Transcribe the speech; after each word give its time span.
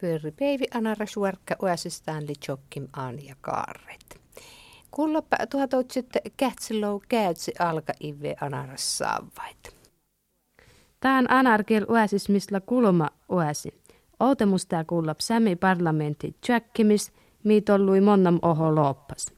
pyöri 0.00 0.32
peivi 0.32 0.64
anara 0.74 1.06
suorkka 1.06 1.56
uasistaan 1.62 2.26
li 2.26 2.34
chokkim 2.46 2.88
ja 3.22 3.34
kaarret. 3.40 4.20
Kullapa 4.90 5.36
tuhatotsit 5.50 6.06
kätsilou 6.36 7.02
käytsi 7.08 7.52
alka 7.58 7.92
ive 8.00 8.34
anaras 8.40 8.98
saavait. 8.98 9.76
Tään 11.00 11.30
anarkel 11.30 11.86
uasis 11.88 12.28
misla 12.28 12.60
kulma 12.60 13.08
uasi. 13.28 13.68
Outemusta 14.20 14.84
kullap 14.84 15.20
sämi 15.20 15.56
parlamentti 15.56 16.36
tjökkimis, 16.46 17.12
miitollui 17.44 18.00
monnam 18.00 18.38
oho 18.42 18.74
loppas. 18.74 19.32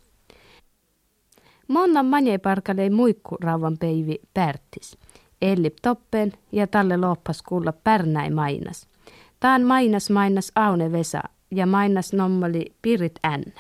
Monnam 1.69 2.07
manjeparkalei 2.07 2.91
muikku 2.91 3.37
rauvan 3.41 3.79
peivi 3.79 4.21
pärtis. 4.35 4.99
Ellip 5.43 5.77
toppen 5.83 6.33
ja 6.53 6.67
talle 6.67 6.97
loppas 6.97 7.43
kuulla 7.43 7.73
pärnäi 7.73 8.31
mainas. 8.31 8.89
Taan 9.41 9.63
mainas 9.63 10.11
mainas 10.11 10.53
Aune 10.55 10.93
Vesa 10.93 11.23
ja 11.51 11.67
mainas 11.67 12.13
nommali 12.13 12.73
Pirit 12.83 13.19
Änne. 13.25 13.53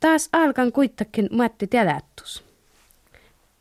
Taas 0.00 0.28
alkan 0.32 0.72
kuittakin 0.72 1.28
muotti 1.32 1.66
telättus. 1.66 2.44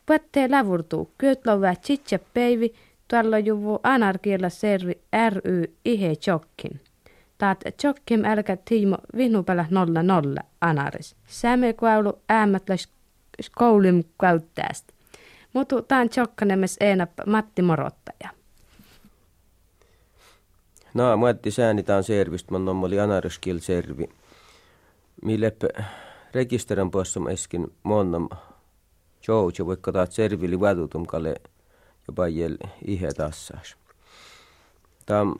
Puettee 0.05 0.51
lävurtuu, 0.51 1.11
kyötlovää 1.17 1.75
tsitsä 1.75 2.19
peivi, 2.33 2.73
tuolla 3.07 3.39
juvu 3.39 3.79
anarkiella 3.83 4.49
servi 4.49 4.93
ry 5.29 5.75
ihe 5.85 6.15
chokkim. 6.15 6.79
Taat 7.37 7.63
chokkim 7.81 8.25
älkä 8.25 8.57
tiimo 8.65 8.97
vihnupälä 9.17 9.65
nolla 9.69 10.03
nolla 10.03 10.41
anaris. 10.61 11.15
Säme 11.27 11.73
kuaulu 11.73 12.19
äämätläs 12.29 12.89
koulim 13.55 14.03
käyttäästä. 14.21 14.93
Mutu 15.53 15.81
taan 15.81 16.09
chokkanemes 16.09 16.77
eenap 16.79 17.11
Matti 17.25 17.61
Morottaja. 17.61 18.40
No, 20.93 21.17
muotti 21.17 21.51
sääni 21.51 21.83
taan 21.83 22.03
servist, 22.03 22.51
man 22.51 22.67
oli 22.67 22.99
anariskil 22.99 23.59
servi. 23.59 24.09
Mille 25.23 25.53
rekisterin 26.33 26.91
poissa 26.91 27.19
eskin 27.31 27.73
monnam 27.83 28.29
jouja, 29.27 29.65
vaikka 29.65 29.91
taat 29.91 30.11
servili 30.11 30.59
vadutum 30.59 31.05
kalle 31.05 31.35
jopa 32.07 32.27
jäl 32.27 32.57
ihe 32.85 33.13
tassas. 33.13 33.75
Tämä 35.05 35.35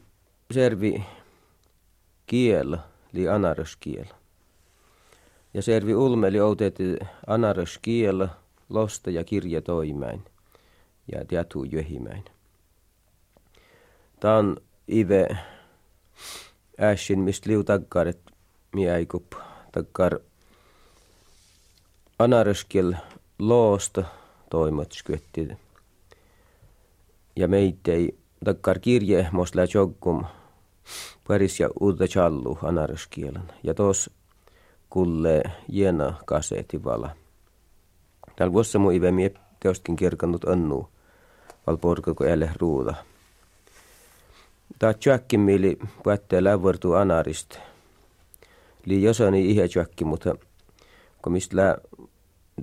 servi 0.53 1.03
kiel, 2.25 2.77
li 3.11 3.29
anariskiel. 3.29 4.05
Ja 5.53 5.61
servi 5.61 5.95
ulmeli 5.95 6.39
outeeti 6.39 6.97
anariskiel, 7.27 8.27
losta 8.69 9.09
ja 9.09 9.23
kirja 9.23 9.61
toimäin 9.61 10.23
ja 11.11 11.25
tiatu 11.25 11.63
jöhimäin. 11.63 12.25
Tämä 14.19 14.37
on 14.37 14.57
ive 14.91 15.37
äsken, 16.79 17.19
mistä 17.19 17.49
liu 17.49 17.63
takkar, 17.63 18.07
että 18.07 18.31
miäikup 18.75 19.33
takkar 19.71 20.19
anaröskel 22.19 22.93
loosta 23.39 24.03
toimat 24.49 24.91
skyötti. 24.91 25.47
Ja 27.35 27.47
meitei 27.47 28.17
takkar 28.45 28.79
kirje 28.79 29.27
mosla 29.31 29.61
jogkum 29.73 30.25
paris 31.27 31.59
ja 31.59 31.69
uutta 31.79 32.07
challu 32.07 32.57
anaröskielen. 32.63 33.43
Ja 33.63 33.73
tos 33.73 34.09
kulle 34.89 35.43
jena 35.67 36.13
kaseeti 36.25 36.83
vala. 36.83 37.09
Täällä 38.35 38.53
vuossa 38.53 38.79
mu 38.79 38.91
ive 38.91 39.11
mie 39.11 39.31
teostkin 39.59 39.95
kirkannut 39.95 40.43
annu, 40.43 40.89
val 41.67 41.77
porkako 41.77 42.23
ruuda. 42.59 43.10
Tää 44.79 44.93
tjäkki 44.93 45.37
mieli 45.37 45.79
päättää 46.03 46.43
lävörtu 46.43 46.93
anarist. 46.93 47.57
Li 48.85 49.03
josani 49.03 49.49
ihe 49.49 49.67
tjäkki, 49.67 50.05
mutta 50.05 50.35
kun 51.21 51.33
mistä 51.33 51.57
lää 51.57 51.77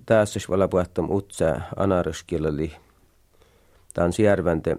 tässä 0.06 0.41
vala 0.48 0.69
puhuttam 0.69 1.11
utsa 1.11 1.61
anariskilla 1.77 2.56
li. 2.56 2.72
Tää 3.94 4.05
on 4.05 4.12
sijärvänte 4.12 4.77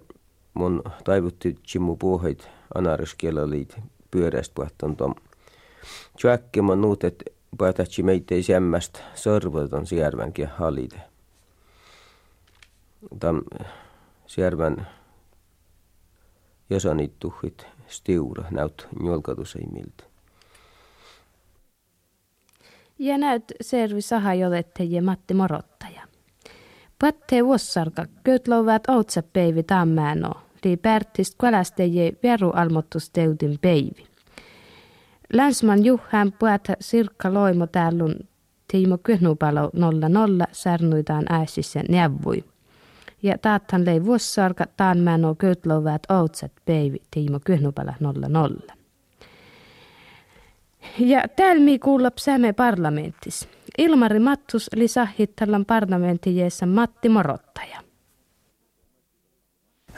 mun 0.53 0.83
taivutti 1.03 1.55
puuheit 1.99 2.49
anariskilla 2.75 3.49
li 3.49 3.67
pyörästä 4.11 4.55
puhuttam 4.55 4.95
tom. 4.95 5.15
Tjäkki 6.21 6.61
mun 6.61 6.81
nuut, 6.81 7.03
että 7.03 7.25
puhutatsi 7.57 8.03
meitä 8.03 8.35
ei 8.35 8.43
sämmästä 8.43 8.99
sorvoton 9.15 9.87
sijärvänkin 9.87 10.47
halite. 10.47 11.01
Tam 13.19 13.41
sijärvän 14.27 14.87
tuhit 17.19 17.67
stiura 17.87 18.45
näyt 18.51 18.87
ei 19.55 19.67
miltä. 19.71 20.03
Ja 22.99 23.17
näyt 23.17 23.43
servi 23.61 24.01
saha 24.01 24.33
ja 24.33 24.49
Matti 25.01 25.33
Morottaja. 25.33 26.01
Patte 26.99 27.45
vuossarka 27.45 28.05
outsa 28.87 29.23
peivi 29.23 29.63
tammääno, 29.63 30.31
li 30.63 30.77
pärtist 30.77 31.35
kvälästeje 31.39 32.13
veru 32.23 32.49
almottusteutin 32.49 33.59
peivi. 33.61 34.07
Länsman 35.33 35.85
juhään 35.85 36.31
puhata 36.31 36.73
sirkka 36.79 37.33
loimo 37.33 37.67
täälun 37.67 38.15
Tiimo 38.71 38.97
Kyhnupalo 38.97 39.69
00 39.73 40.45
särnuitaan 40.51 41.25
ääsissä 41.29 41.83
neuvui 41.89 42.43
ja 43.23 43.37
taathan 43.37 43.85
lei 43.85 44.05
vuossarka 44.05 44.65
taan 44.77 44.97
mäno 44.97 45.35
kötlovaat 45.35 46.03
outsat 46.11 46.51
peivi 46.65 47.01
Tiimo 47.11 47.39
Kyhnupala 47.45 47.93
00. 47.99 48.79
Ja 50.99 51.23
täällä 51.35 51.63
mi 51.63 51.79
kuulla 51.79 52.11
säme 52.15 52.53
parlamenttis. 52.53 53.47
Ilmari 53.77 54.19
Mattus 54.19 54.69
lisahittallan 54.75 55.65
parlamenttijeessa 55.65 56.65
Matti 56.65 57.09
Morottaja. 57.09 57.81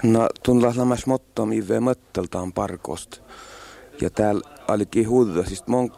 No, 0.04 0.30
tun 0.44 0.62
lamas 0.62 1.06
mottom 1.06 1.52
ive 1.52 1.80
mötteltaan 1.80 2.54
parkost. 2.54 3.22
Ja 4.02 4.10
täällä 4.10 4.42
olikin 4.68 5.10
huuda, 5.10 5.44
siis 5.44 5.68
mon 5.68 5.92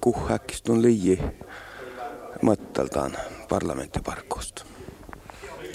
kuhäkkistun 0.00 0.82
liiji 0.82 1.18
mötteltaan 2.42 3.12
parlamenttiparkosta. 3.48 4.64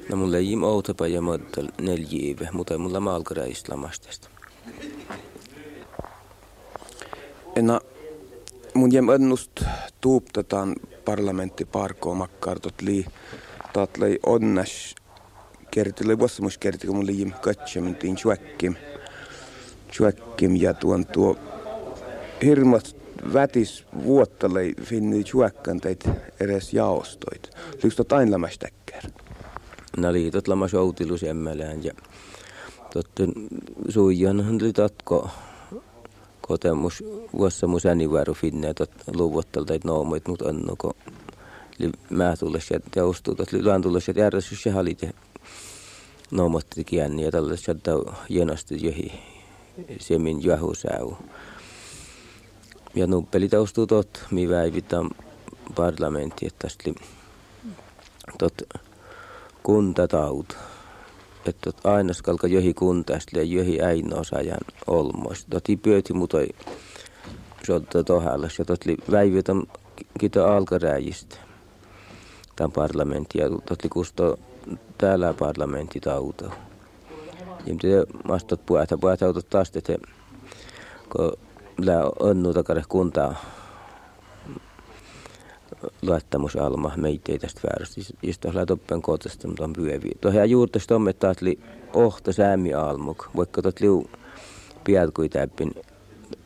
No 0.09 0.15
mulla 0.15 0.37
ei 0.37 0.55
outapa 0.55 1.07
ja 1.07 1.21
mutta 1.21 1.61
neljiive, 1.81 2.49
mutta 2.51 2.77
mulla 2.77 2.99
malkara 2.99 3.45
islamastesta. 3.45 4.29
No, 7.61 7.79
mun 8.73 8.93
jem 8.93 9.09
ennust 9.09 9.63
tuuptetaan 10.01 10.75
parlamentti 11.05 11.65
parkoa 11.65 12.15
makkartot 12.15 12.81
li 12.81 13.05
tatlei 13.73 14.19
onnas 14.25 14.95
kerti 15.71 16.05
oli 16.05 16.19
vuosimus 16.19 16.57
kerti 16.57 16.87
kun 16.87 16.95
mulla 16.95 17.11
jem 17.11 17.31
katsomin 17.31 17.95
tiin 17.95 18.15
chuekkim 18.15 18.75
chuekkim 19.91 20.55
ja 20.55 20.73
tuon 20.73 21.05
tuo 21.05 21.37
hirmat 22.41 22.95
vätis 23.33 23.85
vuottalei 24.03 24.73
finni 24.83 25.23
chuekkan 25.23 25.79
teit 25.79 26.09
edes 26.39 26.73
jaostoit. 26.73 27.49
Lyks 27.83 27.95
tot 27.95 28.11
aina 28.11 28.31
lämästäkkär 28.31 29.03
naliitot 29.97 30.47
lama 30.47 30.67
soutilus 30.67 31.23
emmälään 31.23 31.83
ja 31.83 31.93
totten 32.93 33.31
suijan 33.89 34.55
oli 34.61 34.73
tatko 34.73 35.29
kotemus 36.41 37.03
vuossa 37.33 37.67
mun 37.67 37.81
säniväru 37.81 38.33
finne 38.33 38.73
tot 38.73 38.91
luvottalta 39.15 39.73
et 39.73 39.83
noomoit 39.83 40.27
mut 40.27 40.41
anno 40.41 40.75
ko 40.75 40.93
li 41.77 41.91
mä 42.09 42.35
tulles 42.39 42.71
ja 42.71 42.79
teustuu 42.91 43.35
tot 43.35 43.53
luan 43.53 43.81
tulles 43.81 44.07
ja 44.07 44.13
järjestys 44.17 44.65
ja 44.65 44.73
halit 44.73 45.01
ja 45.01 45.11
noomotti 46.31 46.83
kiänni 46.83 47.23
ja 47.23 47.31
tällä 47.31 47.55
sieltä 47.55 47.91
jenosti 48.29 48.85
johi 48.85 49.11
semin 49.99 50.43
juhusääu. 50.43 51.17
Ja 52.95 53.07
nuppeli 53.07 53.50
teustuu 53.50 53.88
tot, 53.88 54.25
mi 54.31 54.50
väivitään 54.50 55.09
parlamentti, 55.75 56.47
että 56.47 56.68
tot 58.39 58.53
kuntataut. 59.63 60.57
Että 61.45 61.71
aina 61.83 62.13
skalka 62.13 62.48
johi 62.48 62.74
kuntaista 62.74 63.38
ja 63.38 63.44
johi 63.44 63.81
äinoosajan 63.81 64.60
olmoista. 64.88 65.48
Toti 65.50 65.77
pyöti 65.77 66.13
mutoi 66.13 66.48
sotta 67.68 68.04
tohallas 68.04 68.60
ja 68.60 68.65
totli 68.65 68.98
väivytän 69.12 69.63
kita 70.19 70.57
alkaräjistä. 70.57 71.36
Tämän 72.56 72.71
parlamentti 72.71 73.39
ja 73.39 73.50
totli 73.50 73.89
kusto 73.89 74.39
täällä 74.98 75.33
parlamentti 75.33 76.00
tauto. 76.00 76.45
Ja 77.66 77.74
mitä 77.74 77.88
mastot 78.27 78.66
puhuta, 78.66 78.98
puhuta 78.98 79.42
taas, 79.50 79.71
että 79.75 79.98
kun 81.09 81.31
lää 81.77 82.04
onnu 82.19 82.54
kuntaa 82.89 83.36
luottamusalma 86.01 86.91
tästä 87.41 87.62
väärästä. 87.63 88.01
Just 88.24 88.41
tuolla 88.41 88.65
toppen 88.65 89.01
kotasta, 89.01 89.47
mutta 89.47 89.63
on 89.63 89.74
pyövi. 89.74 90.09
Tuohon 90.21 90.50
juurta 90.50 90.80
tomme 90.88 91.13
taas 91.13 91.41
li 91.41 91.59
ohta 91.94 92.33
säämi 92.33 92.74
almuk, 92.74 93.30
vaikka 93.35 93.62
tot 93.62 93.80
liu 93.80 94.09
piat 94.83 95.09
kuin 95.13 95.30
täppin 95.30 95.71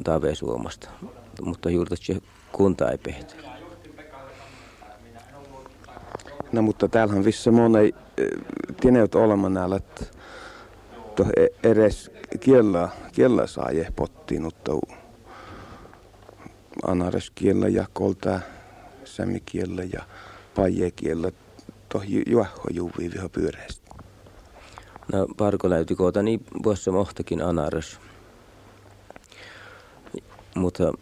tave 0.03 0.35
Suomasta. 0.35 0.89
Mutta 1.41 1.69
juuri 1.69 1.95
kunta 2.51 2.91
ei 2.91 2.97
pehtä. 2.97 3.35
No 6.51 6.61
mutta 6.61 6.87
täällähän 6.87 7.25
vissä 7.25 7.51
moni 7.51 7.79
ei 7.79 7.93
tiennyt 8.81 9.15
olemaan 9.15 9.53
näillä, 9.53 9.75
että 9.75 10.05
e- 11.37 11.69
edes 11.71 12.11
kiellä, 12.39 12.89
kiellä 13.11 13.47
saa 13.47 13.71
je 13.71 13.87
pottiin, 13.95 14.41
mutta 14.41 14.71
anares 16.87 17.31
kiellä 17.35 17.67
ja 17.67 17.85
kolta 17.93 18.39
sämi 19.17 19.39
kiellä 19.39 19.83
ja 19.83 20.03
paje 20.55 20.91
kiellä 20.91 21.31
tohi 21.89 22.23
juohko 22.27 22.67
juuvii 22.71 23.11
viho 23.11 23.29
pyöreästi. 23.29 23.87
No 25.13 25.27
parko 25.37 25.69
läyti 25.69 25.95
koota 25.95 26.23
niin 26.23 26.45
vuossa 26.63 26.91
mohtakin 26.91 27.41
anares. 27.41 27.99
Mutta 30.55 30.93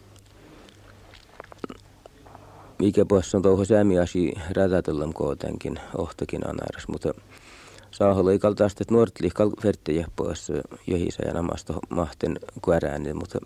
mikä 2.78 3.04
puolessa 3.04 3.38
on 3.38 3.42
touhu 3.42 3.64
sämi 3.64 3.98
asi 3.98 4.32
rätätellään 4.50 5.12
kootenkin 5.12 5.80
ohtakin 5.98 6.46
anares, 6.48 6.88
mutta 6.88 7.14
saaholla 7.90 8.32
ei 8.32 8.38
kaltaista, 8.38 8.82
että 8.82 8.94
nuoret 8.94 9.20
liikkal 9.20 9.50
verttejä 9.64 10.06
pois 10.16 10.52
johisa 10.86 11.22
ja 11.26 11.32
namasta 11.32 11.74
mahten 11.88 12.40
kuärään, 12.62 13.02
mutta 13.14 13.38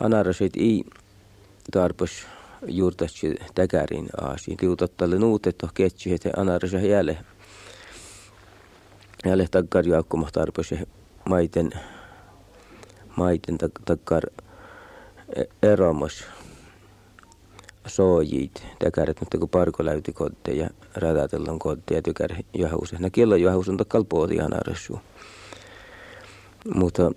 anarasit 0.00 0.52
ei 0.56 0.84
tarpeeksi 1.70 2.26
juurtaisi 2.66 3.34
täkärin 3.54 4.08
aasiin. 4.20 4.58
Liutottalle 4.62 5.18
nuutet 5.18 5.62
on 5.62 5.68
ketsi, 5.74 6.12
että 6.12 6.30
anarasa 6.36 6.78
jälleen 6.78 7.18
jälleen 9.24 9.50
takkar 9.50 9.88
jaakkumah 9.88 10.32
tarpeeksi 10.32 10.78
maiten 11.28 11.70
maiten 13.16 13.58
takkar 13.84 14.22
e-, 15.36 15.44
eromas 15.62 16.24
soojit, 17.86 18.66
täkäret, 18.78 19.20
mutta 19.20 19.38
kun 19.38 19.48
parko 19.48 19.84
läyti 19.84 20.12
kodde 20.12 20.52
ja 20.52 20.70
ratatellaan 20.94 21.58
kodde 21.58 21.94
ja 21.94 22.02
tykär 22.02 22.34
johause. 22.54 22.96
Nä 22.98 23.10
kielo 23.10 23.36
johause 23.36 23.70
on 23.70 23.76
takkal 23.76 24.04
pooti 24.04 24.40
anarassu. 24.40 25.00
Mutta 26.74 27.12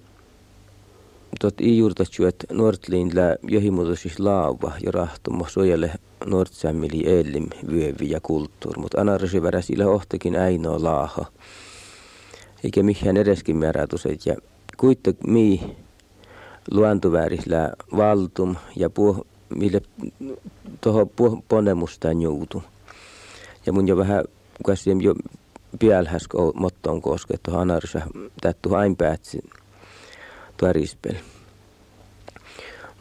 tot 1.40 1.62
i 1.62 1.78
juurtatju, 1.78 2.26
että 2.26 2.54
nuortliin 2.54 3.12
lää 3.16 3.36
johimuutos 3.44 4.20
laava 4.20 4.72
ja 4.86 4.92
rahtumo 4.92 5.46
suojalle 5.48 5.92
nuortsämmili 6.26 7.20
elim 7.20 7.48
vyövi 7.72 8.10
ja 8.10 8.20
kulttuur, 8.24 8.80
mutta 8.80 9.02
anarasi 9.02 9.44
värä 9.44 9.62
sillä 9.62 9.88
ohtakin 9.88 10.36
äinoa 10.36 10.84
laaha. 10.84 11.26
Eikä 12.64 12.84
mihin 12.84 13.18
edeskin 13.18 13.58
määrätuset 13.58 14.26
ja 14.26 14.36
kuitte 14.78 15.14
mi 15.28 15.78
luontoväärisellä 16.72 17.72
valtum 17.98 18.56
ja 18.76 18.90
puh, 18.90 19.26
mille 19.56 19.82
tuohon 20.82 21.10
ponemustaan 21.48 22.22
joutu. 22.22 22.64
Ja 23.66 23.74
mun 23.74 23.88
jo 23.88 23.98
vähän, 23.98 24.24
kun 24.66 24.76
jo 25.02 25.16
piälhäs 25.80 26.28
mottoon 26.54 27.02
koske, 27.02 27.38
tuohon 27.44 27.62
anarsa 27.62 28.02
tättu 28.42 28.74
ain 28.74 28.96
päätsi 28.96 29.40
tuorispel. 30.60 31.16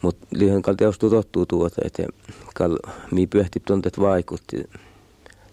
Mutta 0.01 0.27
liian 0.31 0.61
kalti 0.61 0.77
teostu 0.77 1.09
tottuu 1.09 1.45
tuota, 1.45 1.81
että 1.85 2.03
kal, 2.55 2.77
mi 3.11 3.27
pyöhti 3.27 3.61
tuntet 3.67 3.99
vaikutti 3.99 4.69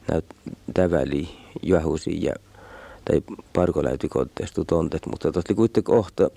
näyt 0.09 0.25
täväli 0.75 1.29
juhusi 1.63 2.25
ja 2.25 2.33
tai 3.05 3.23
parkoläyti 3.53 4.09
kodteestu 4.09 4.65
tontet, 4.65 5.07
mutta 5.07 5.33
tosi 5.33 5.55
kuitenkin 5.55 5.85
kohta 5.85 6.31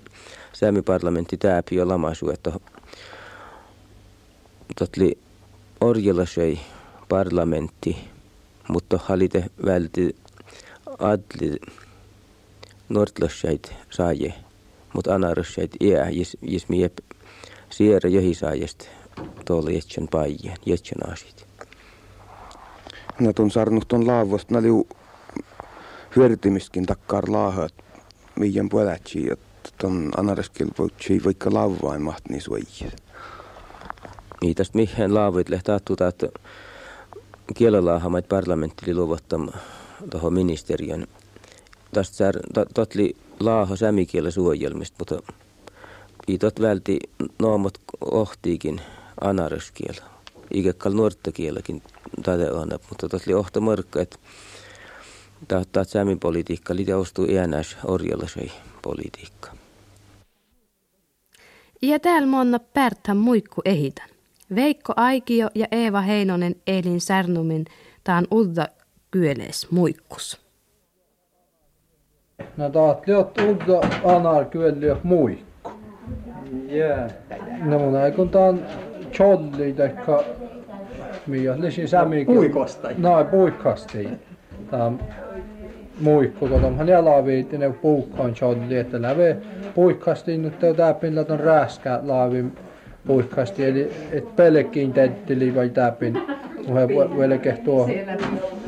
Säämi 0.54 0.82
parlamentti 0.82 1.38
tääpi 1.38 1.76
jo 1.76 1.88
lamasu, 1.88 2.30
että 2.30 2.52
totli 4.80 5.18
orjelasei 5.82 6.60
parlamentti, 7.10 7.98
mutta 8.68 9.00
halite 9.04 9.46
välti 9.66 10.16
adli 11.00 11.60
nordlassait 12.90 13.74
saaje, 13.90 14.34
mutta 14.94 15.16
anarassait 15.16 15.72
iä, 15.82 16.10
jis, 16.10 16.38
jis 16.42 16.70
miep 16.70 16.98
siera 17.70 18.10
johisaajast 18.10 18.88
tuolla 19.46 19.72
jetsän 19.72 20.08
paijien, 20.12 20.58
jetsän 20.66 21.12
asit. 21.14 21.48
No 23.20 23.34
tuon 23.34 23.52
sarnut 23.52 23.94
on 23.94 24.08
laavosta, 24.08 24.54
nää 24.54 24.62
liu 24.62 24.88
hyödytimiskin 26.16 26.86
takkar 26.86 27.32
laahat, 27.32 27.74
mihin 28.40 28.70
puoletsi, 28.70 29.32
että 29.32 29.70
tuon 29.78 30.12
anaraskilpoitsi 30.18 31.22
vaikka 31.26 31.54
laavaimaht 31.54 32.30
niin 32.30 32.42
suojia. 32.42 32.92
Niin 34.42 34.56
tästä 34.56 34.78
mihin 34.78 35.14
laavit 35.14 35.50
lehtaattu, 35.50 35.96
että 36.10 36.28
kielelaahamait 37.56 38.28
parlamentti 38.30 38.96
luovuttam 38.96 39.50
tuohon 40.12 40.34
ministeriön. 40.34 41.08
Tästä 41.94 42.34
totli 42.74 43.16
laaho 43.40 43.76
sämikielen 43.76 44.32
suojelmista, 44.32 44.96
mutta 45.00 45.34
itot 46.28 46.62
välti 46.62 47.00
noomot 47.40 47.74
ohtiikin 48.12 48.82
anaruskielä. 49.22 50.02
Ikäkkal 50.54 50.94
nuorttakielläkin 50.94 51.84
tätä 52.24 52.54
on, 52.54 52.70
mutta 52.90 53.10
totli 53.10 53.34
ohta 53.34 53.62
mörkkä, 53.62 54.02
että 54.02 54.18
tahtaa 55.48 55.84
sämin 55.84 56.20
politiikka 56.20 56.76
liitä 56.76 56.98
ostuu 56.98 57.26
iänäis 57.26 57.78
orjallasei 57.84 58.52
politiikka. 58.82 59.52
Ja 61.82 62.00
täällä 62.00 62.28
monna 62.28 62.60
pärthän 62.60 63.18
muikku 63.18 63.62
ehitän. 63.66 64.10
Veikko 64.56 64.94
Aikio 64.96 65.50
ja 65.56 65.68
Eeva 65.72 66.02
Heinonen 66.02 66.56
elin 66.68 67.02
särnumin 67.02 67.66
taan 68.04 68.28
udda 68.32 68.68
kyöles 69.12 69.72
muikkus. 69.72 70.49
No 72.60 72.70
taat 72.70 73.08
liot 73.08 73.38
udda 73.42 73.80
anar 74.04 74.46
kyöliö 74.46 74.96
muikku. 75.04 75.72
Yeah. 76.72 77.12
No 77.64 77.80
mun 77.80 77.96
aikon 77.96 78.30
taan 78.30 78.60
cholli 79.12 79.74
taikka 79.74 80.24
miä 81.28 81.56
lisi 81.62 81.88
sämi. 81.88 82.26
Puikosta. 82.26 82.90
No 82.98 83.26
puikasti. 83.32 84.10
Tää 84.72 84.92
muikku, 86.02 86.48
kun 86.48 86.66
on 86.66 86.78
hän 86.78 86.88
jalaviit, 86.88 87.52
ne 87.52 87.70
puukkoon 87.70 88.34
cholli, 88.34 88.78
että 88.78 89.02
läve 89.02 89.38
puikasti 89.76 90.38
nyt 90.38 90.60
tää 90.78 90.94
pillä 90.94 91.24
ton 91.24 91.40
rääskä 91.40 92.00
laavin 92.04 92.56
puikkasti, 93.08 93.66
eli 93.66 93.92
et 94.12 94.36
pelkkiin 94.36 94.94
tätteli 94.94 95.56
vai 95.56 95.70
täpin. 95.70 96.22
Muhe 96.68 96.88
velke 97.18 97.58
tuo 97.66 97.90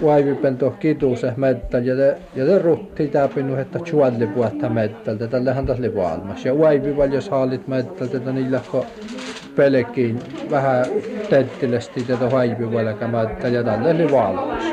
vaivipen 0.03 0.57
tuo 0.57 0.71
kituuse 0.71 1.33
mettäl 1.37 1.83
ja 1.83 1.95
te, 1.95 2.17
ja 2.35 2.45
te 2.45 2.59
rutti 2.59 3.07
täpin 3.07 3.59
että 3.59 3.79
chualli 3.79 4.27
puhta 4.27 4.69
mettältä. 4.69 5.27
Tällähän 5.27 5.65
tässä 5.65 5.83
oli 5.83 5.95
valmas. 5.95 6.45
Ja 6.45 6.59
vaivi 6.59 6.95
jos 7.13 7.29
haalit 7.29 7.67
mettältä, 7.67 8.17
että 8.17 8.31
niillä 8.31 8.61
kun 8.71 8.85
pelkkiin 9.55 10.19
vähän 10.51 10.85
tettilesti 11.29 12.03
tätä 12.03 12.31
vaivi 12.31 12.71
velkä 12.71 13.07
mettäl 13.07 13.53
ja 13.53 13.63
tällä 13.63 13.89
oli 13.89 14.11
valmas. 14.11 14.63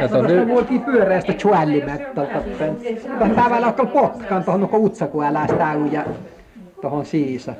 Ja 0.00 0.08
tuon 0.08 0.26
nyt... 0.26 0.46
Muoltiin 0.46 0.80
pyöreästä 0.80 1.32
chuallimettältä. 1.32 2.42
Tavallaan 3.18 3.64
alkaa 3.64 3.86
potkaan 3.86 4.44
tuohon 4.44 4.68
utsakuälästä 4.72 5.76
ja 5.92 6.04
tuohon 6.80 7.06
siisa. 7.06 7.54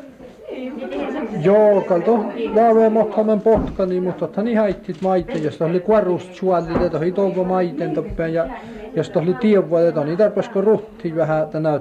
Joo, 1.42 1.80
kalto 1.80 2.24
laave 2.54 2.88
mothamen 2.88 3.40
potkani, 3.40 4.00
mutta 4.00 4.24
ottani 4.24 4.54
haittit 4.54 5.02
maiten, 5.02 5.42
jos 5.44 5.62
oli 5.62 5.80
kuorust 5.80 6.34
suolli, 6.34 6.84
että 6.86 6.98
oli 6.98 7.12
touko 7.12 7.44
maiten 7.44 7.94
toppeen 7.94 8.34
ja 8.34 8.46
jos 8.96 9.12
oli 9.16 9.34
tiedon, 9.34 9.88
että 9.88 10.04
niin 10.04 10.18
tarpeesko 10.18 10.60
ruhti 10.60 11.16
vähän 11.16 11.48
tänä 11.48 11.80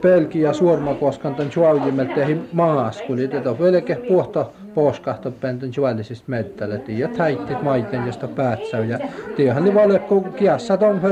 pelki 0.00 0.40
ja 0.40 0.52
suorma 0.52 0.94
koskan 0.94 1.34
tämän 1.34 1.52
suoljimelta 1.52 2.14
tehi 2.14 2.40
maaskuli, 2.52 3.24
että 3.24 3.58
velke 3.58 3.98
puhta 4.08 4.46
poskahto 4.74 5.30
penten 5.30 5.72
suollisista 5.72 6.24
mettälle, 6.28 6.78
tiedät 6.78 7.18
haittit 7.18 7.62
maiten, 7.62 8.06
josta 8.06 8.28
päätsäy 8.28 8.84
ja 8.84 8.98
tiedähän 9.36 9.62
oli 9.62 9.74
valekko 9.74 10.20
kiassa 10.20 10.76
ton 10.76 11.02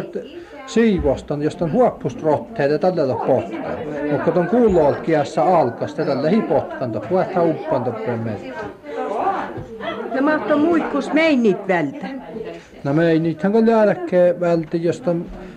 siivoston, 0.66 1.42
josta 1.42 1.64
on 1.64 1.72
huoppust 1.72 2.22
rotteet 2.22 2.70
ja 2.70 2.78
tällä 2.78 3.14
on 3.14 3.20
potka. 3.26 3.68
Mutta 4.12 4.30
ton 4.30 4.46
kuulolt 4.46 5.00
kiassa 5.00 5.58
alkas, 5.58 5.94
tällä 5.94 6.28
hi 6.28 6.42
potkan, 6.42 6.92
puhta 7.08 7.42
uppan 7.42 7.84
toppen 7.84 8.18
meitä. 8.18 8.64
No 10.14 10.22
mahto 10.22 10.58
muikkus 10.58 11.12
meinit 11.12 11.68
vältä. 11.68 12.06
No 12.84 12.92
meinithän 12.92 13.52
kun 13.52 13.66
jälkeen 13.66 14.40
vältä, 14.40 14.76
josta 14.76 15.14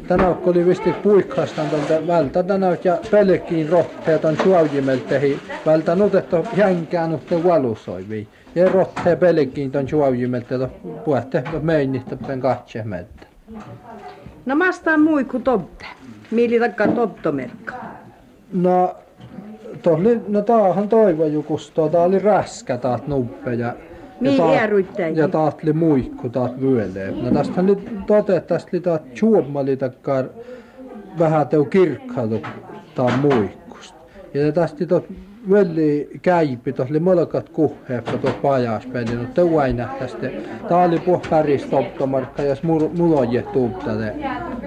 tänä 0.08 0.36
oli 0.46 0.66
visti 0.66 0.94
puikkastan 0.94 1.70
tuolta 1.70 2.08
vältä 2.08 2.44
tänä 2.44 2.78
ja 2.84 2.98
pelkkiin 3.12 3.70
rotteet 3.70 4.26
on 4.26 4.38
suojimeltehi 4.44 5.40
vältä 5.66 5.96
nutettu 5.96 6.48
jänkään 6.58 7.12
nutte 7.12 7.44
valusoivi. 7.44 8.28
Ja 8.56 8.70
rottee 8.70 9.16
pelkkiin 9.16 9.72
ton 9.72 9.90
suojimeltä 9.90 10.70
puhutte 11.06 11.44
meinit 11.62 12.06
toppen 12.06 12.42
katse 12.42 12.84
No 14.46 14.56
mastaan 14.56 15.02
muikku 15.02 15.40
tobbe. 15.40 15.86
Mieli 16.32 16.60
takkaa 16.60 16.88
tobtomerkka. 16.88 17.74
No 18.54 18.96
tohli, 19.82 20.22
no 20.28 20.42
taahan 20.42 20.90
toivo 20.90 21.26
jukusto, 21.26 21.90
tää 21.90 22.02
oli 22.02 22.20
räskä 22.20 22.78
taat 22.78 23.08
nuppe 23.08 23.54
ja 23.54 23.74
Mihin 24.20 24.38
taat- 24.42 24.54
jääryttäjiin? 24.54 25.16
Ja 25.18 25.28
taat 25.28 25.60
oli 25.64 25.74
muikku 25.74 26.30
taat 26.30 26.62
vyölee. 26.62 27.12
No 27.12 27.32
tästä 27.32 27.62
nyt 27.62 27.90
tote, 28.08 28.40
tästä 28.40 28.70
oli 28.74 28.82
taat 28.82 29.14
chuomali 29.14 29.78
takkar 29.78 30.26
vähän 31.20 31.48
teu 31.48 31.66
kirkkailu 31.66 32.42
taa 32.96 33.18
muikkusta. 33.18 33.98
Ja 34.34 34.52
tästä 34.52 34.86
tot 34.86 35.06
völli 35.50 36.10
käipi, 36.22 36.74
tuossa 36.74 36.92
oli 36.92 37.00
molkat 37.00 37.50
kun 37.50 37.72
tuossa 38.22 38.40
pajaspeli, 38.42 39.16
no 39.16 39.24
teu 39.34 39.58
aina 39.58 39.90
tästä. 40.00 40.28
Tää 40.68 40.78
oli 40.78 41.00
puh 41.00 41.22
päris 41.30 41.66
toptomarkka, 41.66 42.44
jos 42.44 42.64
mulla 42.64 43.20
on 43.20 43.28
tuuptale. 43.54 44.16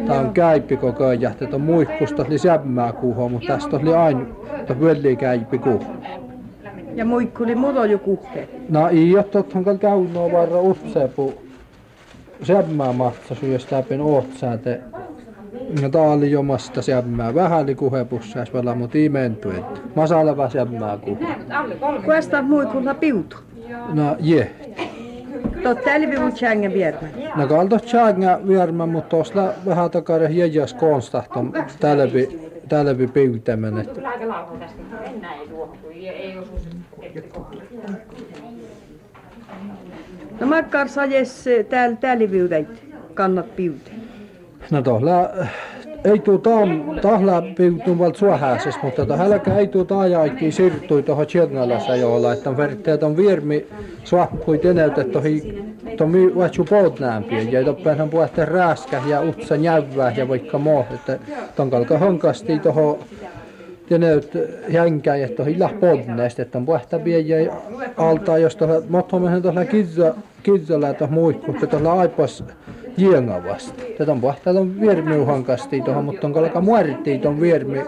Tää 0.06 0.20
on 0.20 0.32
käipi 0.32 0.76
koko 0.76 1.06
ajan, 1.06 1.32
että 1.40 1.56
on 1.56 1.60
muikkusta 1.60 2.24
oli 2.28 2.38
sämmää 2.38 2.92
kuhoa, 2.92 3.28
mutta 3.28 3.46
tästä 3.46 3.76
oli 3.76 3.94
aina 3.94 4.24
tuossa 4.48 4.80
völli 4.80 5.16
käipi 5.16 5.58
kuhoa. 5.58 5.96
Ja 6.94 7.04
muikkuli 7.04 7.54
mulla 7.54 7.80
on 7.80 7.90
jo 7.90 7.98
kuhte. 7.98 8.48
No 8.68 8.88
ei 8.88 9.14
ole 9.14 9.24
tottahan 9.24 9.64
kal 9.64 9.76
käynnoo 9.76 10.32
varra 10.32 10.60
utsepu 10.60 11.34
sämmää 12.42 12.92
matsasu, 12.92 13.46
jos 13.46 13.72
läpin 13.72 14.00
ootsaate. 14.00 14.80
No 15.82 15.88
tää 15.88 16.02
oli 16.02 16.30
jomasta 16.30 16.82
sämmää. 16.82 17.34
Vähän 17.34 17.62
oli 17.62 17.74
kuhepussa, 17.74 18.38
jos 18.38 18.54
vielä 18.54 18.74
mut 18.74 18.94
ei 18.94 19.08
menty. 19.08 19.50
et 19.50 19.96
Masalava 19.96 20.50
sämmää 20.50 20.98
kuhe. 20.98 21.26
Kuesta 22.04 22.42
muikulla 22.42 22.94
piutu. 22.94 23.36
No 23.92 24.16
je. 24.20 24.50
Totta 25.62 25.94
eli 25.94 26.10
vivu 26.10 26.30
tjängen 26.30 26.74
viermän. 26.74 27.10
No 27.36 27.46
kalto 27.46 27.78
tjanga 27.78 28.40
viermä, 28.48 28.86
mutta 28.86 29.08
tuossa 29.08 29.52
vähän 29.66 29.90
takare 29.90 30.28
hiejas 30.28 30.74
konstahton 30.74 31.52
tälvi, 31.80 32.50
tälvi 32.68 33.06
pyytämän. 33.06 33.78
Että 33.78 34.00
No 40.40 40.46
makkar 40.46 40.88
sajes 40.88 41.44
täällä 41.68 41.96
täällä 41.96 42.30
viudeit. 42.30 42.88
Kannat 43.14 43.56
piutu. 43.56 43.90
No 44.70 44.82
tuolla 44.82 45.30
ei 46.04 46.18
tuu 46.18 46.38
taam, 46.38 47.00
tahla 47.02 47.42
piutun 47.56 47.98
valta 47.98 48.18
suohäisessä, 48.18 48.80
mutta 48.82 49.06
tähälläkään 49.06 49.58
ei 49.58 49.68
tuu 49.68 49.84
taajaikki 49.84 50.52
sirtui 50.52 51.02
tuohon 51.02 51.26
Tjernalassa 51.26 51.96
jolla, 51.96 52.32
että 52.32 52.50
on 52.50 52.56
vertteet 52.56 53.02
on 53.02 53.16
virmi 53.16 53.66
suoppui 54.04 54.58
teneytä 54.58 55.04
tohi 55.04 55.64
tomi 55.96 56.34
vaatsu 56.34 56.64
poltnäämpiä 56.64 57.42
ja 57.42 57.64
toppenhan 57.64 58.10
puhutte 58.10 58.44
rääskä 58.44 59.02
ja 59.06 59.20
utsa 59.22 59.56
jävää 59.56 60.12
ja 60.16 60.28
vaikka 60.28 60.58
muu, 60.58 60.84
että 60.94 61.18
ton 61.56 61.70
kalka 61.70 61.98
honkasti 61.98 62.58
tuohon 62.58 62.98
teneyt 63.88 64.32
jänkää 64.68 65.16
ja 65.16 65.28
tohi 65.28 65.52
illa 65.52 65.70
poltneesta, 65.80 66.42
että 66.42 66.58
on 66.58 66.66
puhutte 66.66 67.04
viejä 67.04 67.52
alta, 67.96 68.38
jos 68.38 68.56
tuolla 68.56 68.82
mottomehen 68.88 69.42
tuolla 69.42 69.60
kizzalla 70.42 70.94
tuohon 70.94 71.14
muikku, 71.14 71.52
että 71.52 71.66
tuolla 71.66 71.92
aipas 71.92 72.44
jengavasti. 72.98 73.94
Tätä 73.98 74.12
on 74.12 74.20
puhuttu 74.20 74.50
on 74.50 74.80
viermi 74.80 75.16
uhankasti 75.16 75.80
tuohon, 75.80 76.04
mutta 76.04 76.26
on 76.26 76.32
kalka 76.32 76.60
muerti 76.60 77.18
tuon 77.18 77.40
viermi, 77.40 77.82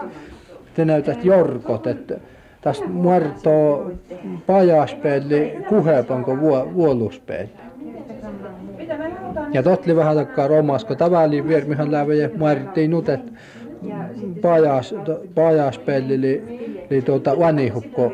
te 0.73 0.85
näytät 0.85 1.25
jorkot, 1.25 1.87
että 1.87 2.19
tästä 2.61 2.87
muertoo 2.87 3.91
pajaspeli 4.45 5.57
kuhepanko 5.69 6.37
vuoluspeli. 6.73 7.49
Ja 9.53 9.63
totli 9.63 9.95
vähän 9.95 10.15
takkaa 10.15 10.47
romas, 10.47 10.85
kun 10.85 10.97
tavalli 10.97 11.47
viermihan 11.47 11.91
läpi 11.91 12.17
ja 12.17 12.29
muerti 12.37 12.87
nyt, 12.87 13.09
että 13.09 13.31
pajas, 14.41 14.95
pajaspeli, 15.35 16.13
eli, 16.89 17.01
tuota 17.01 17.39
vanihukko 17.39 18.13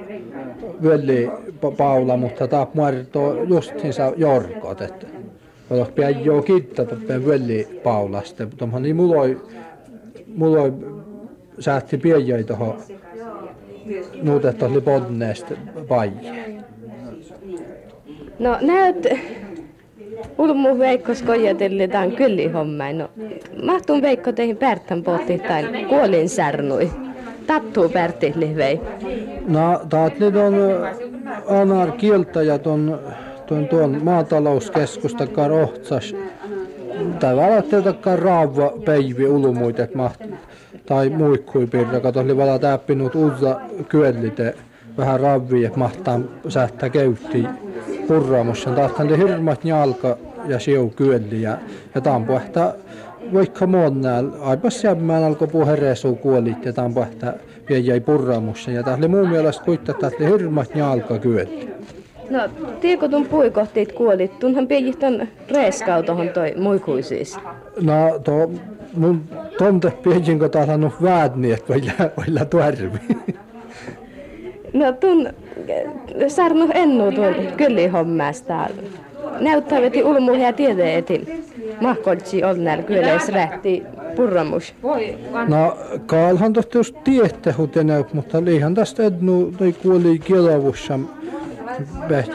völli 0.84 1.32
Paula, 1.78 2.18
mutta 2.18 2.48
tämä 2.48 2.68
muertoo 2.74 3.44
justiinsa 3.44 4.14
jorkot, 4.16 4.82
että 4.82 5.17
Olet 5.70 5.96
pian 5.96 6.26
jo 6.26 6.42
kiittää 6.42 6.86
tuon 6.86 7.26
völli 7.26 7.80
Paulasta. 7.84 8.48
Tuomhan 8.58 8.84
niin 8.84 8.96
muloi, 8.96 9.42
muloi 10.36 10.74
säätti 11.60 11.98
pieniä 11.98 12.44
tuohon 12.44 12.78
nuutet 14.22 14.64
oli 14.64 14.82
podneesta 14.82 15.56
paijeen. 15.88 16.64
No 18.40 18.58
näyt 18.62 19.08
Ulmu 20.38 20.80
Veikko 20.80 21.14
skojatelli 21.14 21.88
tämän 21.88 22.12
kylli 22.12 22.48
hommain. 22.48 22.98
No, 22.98 23.10
mahtun 23.64 24.02
Veikko 24.02 24.32
teihin 24.32 24.58
Pärtän 24.58 25.04
pohti 25.04 25.40
tai 25.40 25.86
kuolin 25.90 26.30
särnui. 26.30 26.92
Tattuu 27.48 27.90
Pärti 27.90 28.34
vei. 28.56 28.82
No, 29.48 29.82
taatli 29.90 30.32
tuon 30.32 30.54
anar 31.48 31.92
kieltä 31.92 32.42
ja 32.42 32.60
tuon 33.48 33.68
tuon, 33.68 34.00
maatalouskeskusta 34.04 35.28
rohtsas 35.48 36.16
tai 37.20 37.36
valatte 37.36 37.82
takkaan 37.82 38.20
raava 38.20 38.74
päivi 38.86 39.28
ulumuit, 39.28 39.80
että 39.80 39.98
maht, 39.98 40.22
tai 40.86 41.10
muikkui 41.10 41.68
pirra, 41.68 42.00
kato 42.00 42.20
oli 42.20 42.38
vala 42.38 42.60
täppinut 42.60 43.16
uutta 43.16 43.60
kyellite 43.90 44.56
vähän 44.98 45.20
ravvi, 45.20 45.66
että 45.66 45.80
mahtaa 45.80 46.20
sähtää 46.48 46.90
käytti 46.90 47.46
purraamussa. 48.08 48.70
Taathan 48.70 49.08
te 49.08 49.18
hirmat 49.18 49.66
jalka 49.66 50.18
ja 50.46 50.60
siu 50.60 50.90
kyelli 50.90 51.42
ja, 51.42 51.58
ja 51.96 52.02
tämän 52.02 52.26
pohta 52.26 52.74
vaikka 53.34 53.68
monnääl, 53.68 54.30
aipas 54.42 54.84
jämmään 54.84 55.24
alkoi 55.24 55.48
puhereesu 55.48 56.16
kuolit 56.16 56.66
ja 56.66 56.74
pohta 56.94 57.34
vielä 57.70 57.84
jäi 57.84 58.00
purraamussa. 58.00 58.72
Ja 58.72 58.84
tämä 58.84 58.98
oli 58.98 59.08
muun 59.08 59.30
mielestä 59.30 59.66
kuittaa, 59.66 59.96
että 59.96 60.26
hirmat 60.28 60.76
jalka 60.76 61.20
kyelli. 61.20 61.70
No, 62.30 62.40
tiedätkö 62.82 63.10
tuon 63.10 63.26
puikohtiit 63.26 63.92
kuolit? 63.92 64.40
Tunhan 64.40 64.68
piehitän 64.68 65.28
reeskautohon 65.52 66.30
toi 66.30 66.54
muikuisis. 66.58 67.38
No, 67.82 68.20
to, 68.24 68.52
mun 68.98 69.24
tonte 69.58 69.92
pieninkö 69.92 70.50
taas 70.50 70.70
on 70.70 70.92
väädni, 71.04 71.52
että 71.52 71.74
voilla, 71.74 71.92
voilla 72.18 72.46
tuarvi. 72.46 73.00
No, 74.74 74.92
tun 74.92 75.30
sarnu 76.28 76.68
ennu 76.74 77.12
tuon 77.12 77.36
kylli 77.58 77.88
hommasta. 77.88 78.70
Näyttää 79.40 79.82
veti 79.82 80.04
ulmuhia 80.04 80.54
tiede 80.54 80.98
etin. 80.98 81.44
Mahkoltsi 81.82 82.44
on 82.44 82.64
näillä 82.64 82.84
kyleis 82.84 83.30
rähti 83.30 83.84
purramus. 84.16 84.74
No, 85.48 85.78
kaalhan 86.06 86.54
tosta 86.54 86.78
just 86.78 86.96
tiette 87.04 87.52
hutenäyk, 87.52 88.14
mutta 88.14 88.46
liihan 88.46 88.74
tästä 88.74 89.04
ednu 89.04 89.54
toi 89.58 89.74
kuoli 89.74 90.20
kielavussa 90.20 91.00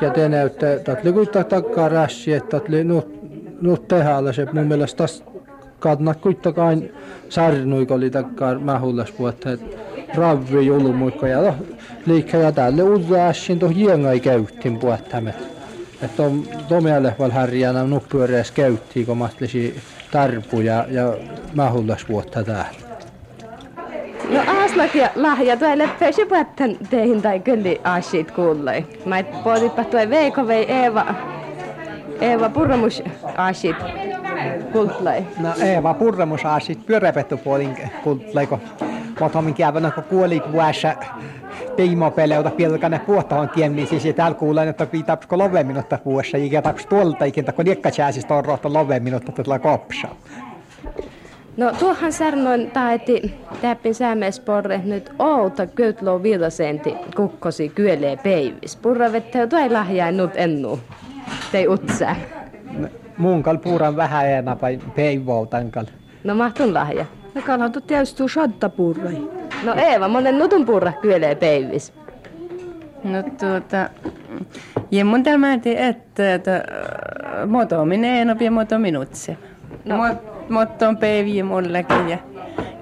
ja 0.01 0.11
te 0.11 0.29
näyttää, 0.29 0.73
oli 1.03 1.13
kuitenkin 1.13 1.51
takkaa 1.51 1.89
rässi, 1.89 2.33
että 2.33 2.61
oli 2.69 2.85
nyt, 2.85 3.89
tehdä 3.89 4.33
se 4.33 4.47
mun 4.53 4.67
mielestä 4.67 4.97
taas 4.97 5.25
kadna 5.79 6.15
kuitenkaan 6.15 6.83
kun 7.29 7.91
oli 7.91 8.11
takkaa 8.11 8.59
mähullas 8.59 9.19
vuotta, 9.19 9.53
että 9.53 9.77
ravvi 10.15 10.67
julmuikko 10.67 11.27
ja 11.27 11.55
liikka 12.07 12.37
ja 12.37 12.53
tälle 12.53 12.83
uudässin 12.83 13.59
tuohon 13.59 13.81
jengai 13.81 14.21
käyttiin 14.21 14.79
puhuttamme. 14.79 15.35
Että 16.03 16.23
on 16.23 16.43
tomialle 16.69 17.15
val 17.19 17.31
härjänä 17.31 17.85
nuppyöreäs 17.85 18.51
käyttiin, 18.51 19.07
kun 19.07 19.19
mahtlisi 19.19 19.81
tarpuja 20.11 20.87
ja 20.91 21.15
mähullas 21.55 22.09
vuotta 22.09 22.45
täällä. 22.45 22.92
Aaslak 24.73 24.95
ja 24.95 25.11
lahja 25.14 25.57
tuolle 25.57 25.91
pesi 25.99 26.26
puhutan 26.26 26.76
teihin 26.91 27.23
tai 27.23 27.41
kyllä 27.41 27.71
aasit 27.85 28.31
kuullai. 28.31 28.85
Mä 29.07 29.19
et 29.19 29.45
pohditpa 29.45 29.85
tuo 29.85 30.00
Veiko 30.11 30.47
vei 30.47 30.73
Eeva, 30.73 31.07
Eeva 32.21 32.49
Purramus 32.49 33.02
aasit 33.37 33.76
kultlai. 34.73 35.25
No 35.41 35.49
Eeva 35.64 35.95
Purramus 35.95 36.45
aasit 36.45 36.87
pyöräpettu 36.87 37.37
puolin 37.37 37.76
kultlai, 38.05 38.47
kun 38.47 38.61
Mutta 39.21 39.43
kävänä, 39.57 39.91
kun 39.91 40.05
kuoli 40.05 40.43
vuossa 40.52 40.95
piimopeleuta 41.76 42.50
pilkane 42.50 42.99
puottavan 42.99 43.49
kiemmin, 43.49 43.87
siis 43.87 44.05
ja 44.05 44.12
täällä 44.12 44.38
kuulen, 44.38 44.69
että 44.69 44.87
pitää 44.87 45.19
love 45.31 45.64
minuutta 45.64 45.99
vuossa, 46.05 46.38
ja 46.38 46.62
taps 46.62 46.87
tuolta 46.87 47.25
ikinä, 47.25 47.52
kun 47.52 47.64
niekka 47.64 47.91
chääsistä 47.91 48.35
on 48.35 48.45
rohta 48.45 48.73
love 48.73 49.00
minuutta 49.00 49.33
tällä 49.33 49.59
kopsaa. 49.59 50.14
No 51.57 51.73
tuohan 51.79 52.13
särnoin 52.13 52.71
taeti 52.71 53.35
täppin 53.63 53.95
säämesporre 53.95 54.81
nyt 54.85 55.13
outa 55.19 55.67
köytloo 55.67 56.23
viilasenti 56.23 56.95
kukkosi 57.17 57.69
kyelee 57.69 58.17
peivis. 58.17 58.77
Purra 58.77 59.13
vettä 59.13 59.47
tuo 59.47 59.59
ei 59.59 59.71
lahjaa 59.71 60.11
nyt 60.11 60.31
ennu. 60.35 60.81
Tei 61.53 61.69
utsää. 61.69 62.17
Mun 63.19 63.43
kal 63.43 63.59
puuran 63.59 63.97
vähän 63.97 64.29
enää 64.29 64.57
vai 64.63 64.79
peivoutan 64.95 65.71
kal. 65.71 65.85
No 66.25 66.35
mahtun 66.35 66.75
lahja. 66.75 67.07
No 67.35 67.43
kalan 67.47 67.73
tu 67.73 67.81
tietysti 67.81 68.29
shadda 68.29 68.69
purrai. 68.69 69.29
No 69.65 69.75
Eeva, 69.75 70.09
monen 70.09 70.39
nutun 70.39 70.67
purra 70.67 70.93
kyelee 70.93 71.35
peivis. 71.35 71.93
No 73.05 73.23
tuota, 73.23 73.91
ja 74.91 75.05
mun 75.05 75.23
täällä 75.23 75.39
mä 75.47 75.59
tiedän, 75.59 75.89
että, 75.89 76.35
että 76.35 76.65
moto 77.47 77.85
minä 77.85 78.09
en 78.17 78.31
opia 78.31 78.51
moto 78.51 78.79
minutse. 78.79 79.37
No. 79.85 79.97
Motto 80.53 80.89
on 80.89 80.97
päiviä 80.97 81.45
mullakin 81.45 82.09
ja, 82.09 82.19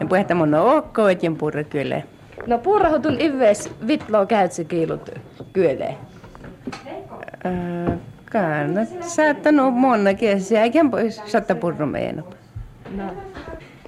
ja 0.01 0.07
puhetta 0.09 0.35
mun 0.35 0.55
on 0.55 0.77
ok, 0.77 0.97
jen 1.23 1.37
purra 1.37 1.65
kyllä. 1.65 2.03
No 2.47 2.59
puurahutun 2.59 3.21
ives 3.21 3.71
vitlo 3.87 4.27
käytsä 4.27 4.65
kiilut 4.65 5.11
kyelee. 5.53 5.97
Äh, 7.47 7.99
Kannat 8.33 8.89
saattanut 9.01 9.75
monna 9.75 10.15
kesiä, 10.15 10.63
eikä 10.63 10.85
pois 10.91 11.23
saattaa 11.27 11.57
purru 11.57 11.87
meidän. 11.87 12.25
No. 12.97 13.05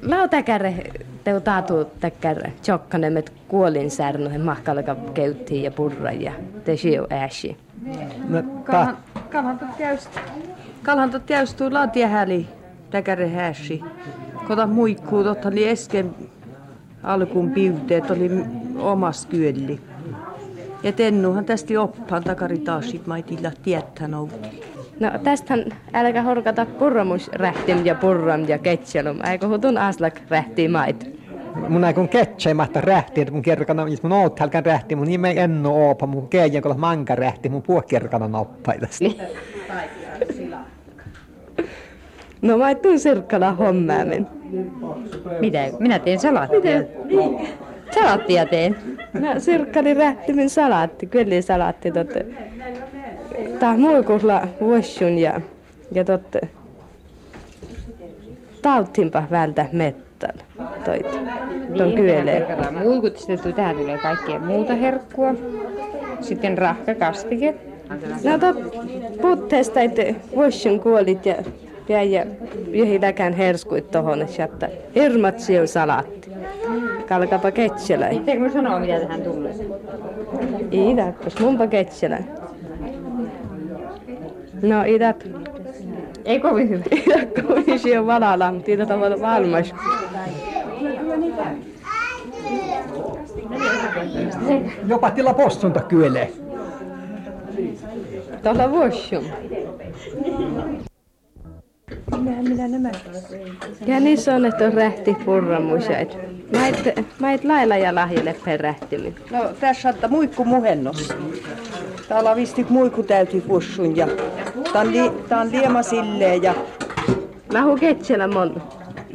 Lautäkärre 0.02 0.74
teu 1.24 1.40
taatu 1.40 1.84
täkkärre 1.84 2.52
tjokkanemet 2.62 3.32
kuolin 3.48 3.90
särnohen 3.90 4.40
mahkalka 4.40 4.96
käyttiin 5.14 5.62
ja 5.62 5.70
purra 5.70 6.12
ja 6.12 6.32
te 6.64 6.76
siu 6.76 7.06
ääsi. 7.10 7.56
No, 8.28 8.42
Kalhan, 8.64 8.96
kalhan 9.30 9.58
tot 9.58 9.78
jäyst. 9.78 10.20
Kalhan 10.82 11.10
tot 11.10 11.30
jäystuu 11.30 11.72
laatia 11.72 12.08
häli. 12.08 12.46
Täkäre 12.92 13.28
häsi. 13.28 13.82
Kota 14.48 14.66
muikkuu, 14.66 15.24
totta 15.24 15.48
oli 15.48 15.70
äsken 15.70 16.14
alkuun 17.02 17.50
piuteet, 17.50 18.10
oli 18.10 18.30
omas 18.78 19.26
kyölli. 19.26 19.80
Ja 20.82 20.92
tennuhan 20.92 21.44
tästä 21.44 21.80
oppaan 21.80 22.24
takari 22.24 22.58
taas 22.58 22.90
sit 22.90 23.06
maitilla 23.06 23.50
tietää 23.62 24.08
nouti. 24.08 24.62
No 25.00 25.10
tästähän 25.24 25.64
älkä 25.92 26.22
horkata 26.22 26.66
purramus 26.66 27.28
rähtim 27.28 27.86
ja 27.86 27.94
purram 27.94 28.48
ja 28.48 28.58
ketselum. 28.58 29.18
Eikö 29.30 29.48
hutun 29.48 29.78
aslak 29.78 30.20
rähtii 30.30 30.68
mait? 30.68 31.22
mun 31.68 31.84
aikon 31.84 32.08
ketseimättä 32.08 32.80
rähti, 32.80 33.20
että 33.20 33.32
mun 33.32 33.42
kerkana, 33.42 33.88
jos 33.88 34.02
mun 34.02 34.12
oot 34.12 34.38
hälkän 34.38 34.66
rähti, 34.66 34.96
mun 34.96 35.08
nime 35.08 35.30
enno 35.30 35.70
oopa, 35.70 36.06
mun 36.06 36.28
keijän 36.28 36.62
kolla 36.62 36.76
manka 36.76 37.14
rähti, 37.14 37.48
mun 37.48 37.62
puokerkana 37.62 38.28
noppailasta. 38.28 39.04
No 42.42 42.58
mä 42.58 42.74
tuun 42.74 42.98
sirkkana 42.98 43.52
hommaamen. 43.52 44.26
Mitä? 45.40 45.58
Minä 45.78 45.98
teen 45.98 46.18
salaattia. 46.18 46.82
Salaattia 47.94 48.46
teen. 48.46 48.76
No 49.12 49.40
sirkkani 49.40 49.94
rähtimin 49.94 50.50
salaatti, 50.50 51.06
kyllä 51.06 51.40
salaatti 51.40 51.90
totte. 51.90 52.26
Tää 53.58 53.76
muikulla 53.76 54.48
vuosun 54.60 55.18
ja, 55.18 55.40
ja 55.92 56.04
totte. 56.04 56.40
Tauttimpa 58.62 59.22
vältä 59.30 59.66
mettän. 59.72 60.34
Toit. 60.84 61.06
Ton 61.76 61.92
kyelee. 61.92 62.46
Muikut, 62.84 63.18
sitten 63.18 63.54
tähän 63.54 63.76
tulee 63.76 63.98
kaikkea 63.98 64.38
muuta 64.38 64.74
herkkua. 64.74 65.34
Sitten 66.20 66.58
rahkakastike. 66.58 67.54
No 68.24 68.38
tot 68.38 68.56
putteesta, 69.20 69.80
että 69.80 70.02
vuosun 70.34 70.80
kuolit 70.80 71.26
ja 71.26 71.34
ja 71.88 72.02
ja 72.02 72.26
johiläkään 72.70 73.32
herskuit 73.32 73.90
tohon, 73.90 74.22
että 74.22 74.68
hirmat 74.94 75.38
siu 75.38 75.66
salaatti. 75.66 76.30
Kalkapa 77.08 77.50
ketselä. 77.50 78.06
Mä 78.38 78.48
sanoa, 78.48 78.80
mitä 78.80 79.00
tähän 79.00 79.22
tulee? 79.22 79.54
Idäpäs, 80.70 81.40
munpa 81.40 81.66
ketselä. 81.66 82.18
No 84.62 84.84
idät. 84.86 85.28
Ei 86.24 86.40
kovin 86.40 86.68
hyvä. 86.68 86.84
Idät 86.90 87.28
kovin 87.46 87.78
siu 87.78 88.06
valala, 88.06 88.52
mutta 88.52 88.70
idät 88.70 88.90
on 88.90 89.00
valmis. 89.00 89.74
Jopa 94.86 95.10
tila 95.10 95.34
possunta 95.34 95.80
kyelee. 95.80 96.32
Tuolla 98.42 98.70
vuosun. 98.70 99.24
Minä, 102.18 102.42
minä 102.42 102.68
nämä. 102.68 102.90
Ja 103.86 104.00
niissä 104.00 104.34
on, 104.34 104.44
että 104.46 104.64
on 104.64 104.72
rähti 104.72 105.16
purramusait. 105.24 106.16
Mait, 106.58 106.76
mait 107.18 107.44
lailla 107.44 107.76
ja 107.76 107.94
lahjille 107.94 108.36
perähtimi. 108.44 109.14
No 109.30 109.44
tässä 109.60 109.82
saattaa 109.82 110.10
muikku 110.10 110.44
muhennos. 110.44 111.08
Täällä 112.08 112.30
on 112.30 112.36
visti 112.36 112.66
muikku 112.68 113.02
täytyy 113.02 113.40
pussun 113.40 113.96
ja 113.96 114.08
tää 114.72 114.82
on, 114.82 114.92
li, 114.92 115.10
tää 115.28 115.40
on 115.40 115.52
liema 115.52 115.82
silleen 115.82 116.42
ja 116.42 116.54
Lahu 117.52 117.76
ketselä 117.76 118.28
mon. 118.28 118.62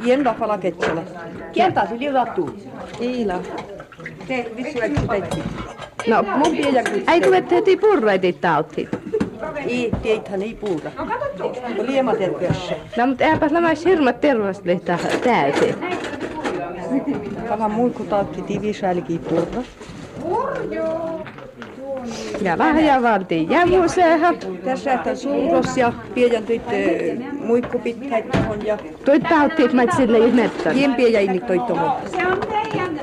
jenda 0.04 0.34
pala 0.38 0.58
ketsellä. 0.58 1.02
Kieltä 1.52 1.86
se 1.90 1.98
liutattu. 1.98 2.50
Iila. 3.00 3.40
Te 4.28 4.50
vissu 4.56 4.78
eikö 4.80 5.00
teitti? 5.10 5.42
No, 6.08 6.22
Mun 6.22 6.56
pieniä 6.56 6.82
ei 7.12 7.20
tule 7.20 7.44
heti 7.50 7.76
purraitit 7.76 8.40
tautit. 8.40 8.88
Ei, 9.66 9.90
teithän 10.02 10.42
ei 10.42 10.54
puhuta. 10.60 10.90
No 10.98 11.86
liema 11.86 12.14
terveessä. 12.14 12.74
No, 12.96 13.06
mutta 13.06 13.24
eipäs 13.24 13.52
nämä 13.52 13.68
hirmat 13.84 14.20
terveyslihtää 14.20 14.98
täysin. 15.24 15.74
Tämä 17.48 17.68
muikku 17.68 18.04
tautti 18.04 18.42
tivisälki 18.42 19.18
puhuta. 19.18 19.62
Ja 22.42 22.58
lahja 22.58 23.02
valtiin 23.02 23.50
jämuseehän. 23.50 24.36
Tässä 24.64 25.00
on 25.06 25.16
suuros 25.16 25.76
ja 25.76 25.92
pienen 26.14 26.46
tyttö 26.46 26.76
muikku 27.32 27.78
pitää 27.78 28.22
tuohon 28.22 28.66
ja 28.66 28.78
Toi 29.04 29.20
tauttiit 29.20 29.72
mä 29.72 29.82
sille 29.96 30.18
ihmettän. 30.18 30.74
Hien 30.74 30.94
pieniä 30.94 31.20
inni 31.20 31.40
toi 31.40 31.58
tuohon. 31.58 31.90
Se 32.10 32.26
on 32.26 32.38
teidän 32.40 33.00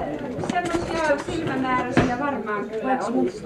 semmoisia 0.50 1.18
silmämääräisiä 1.26 2.20
varmaan. 2.20 2.66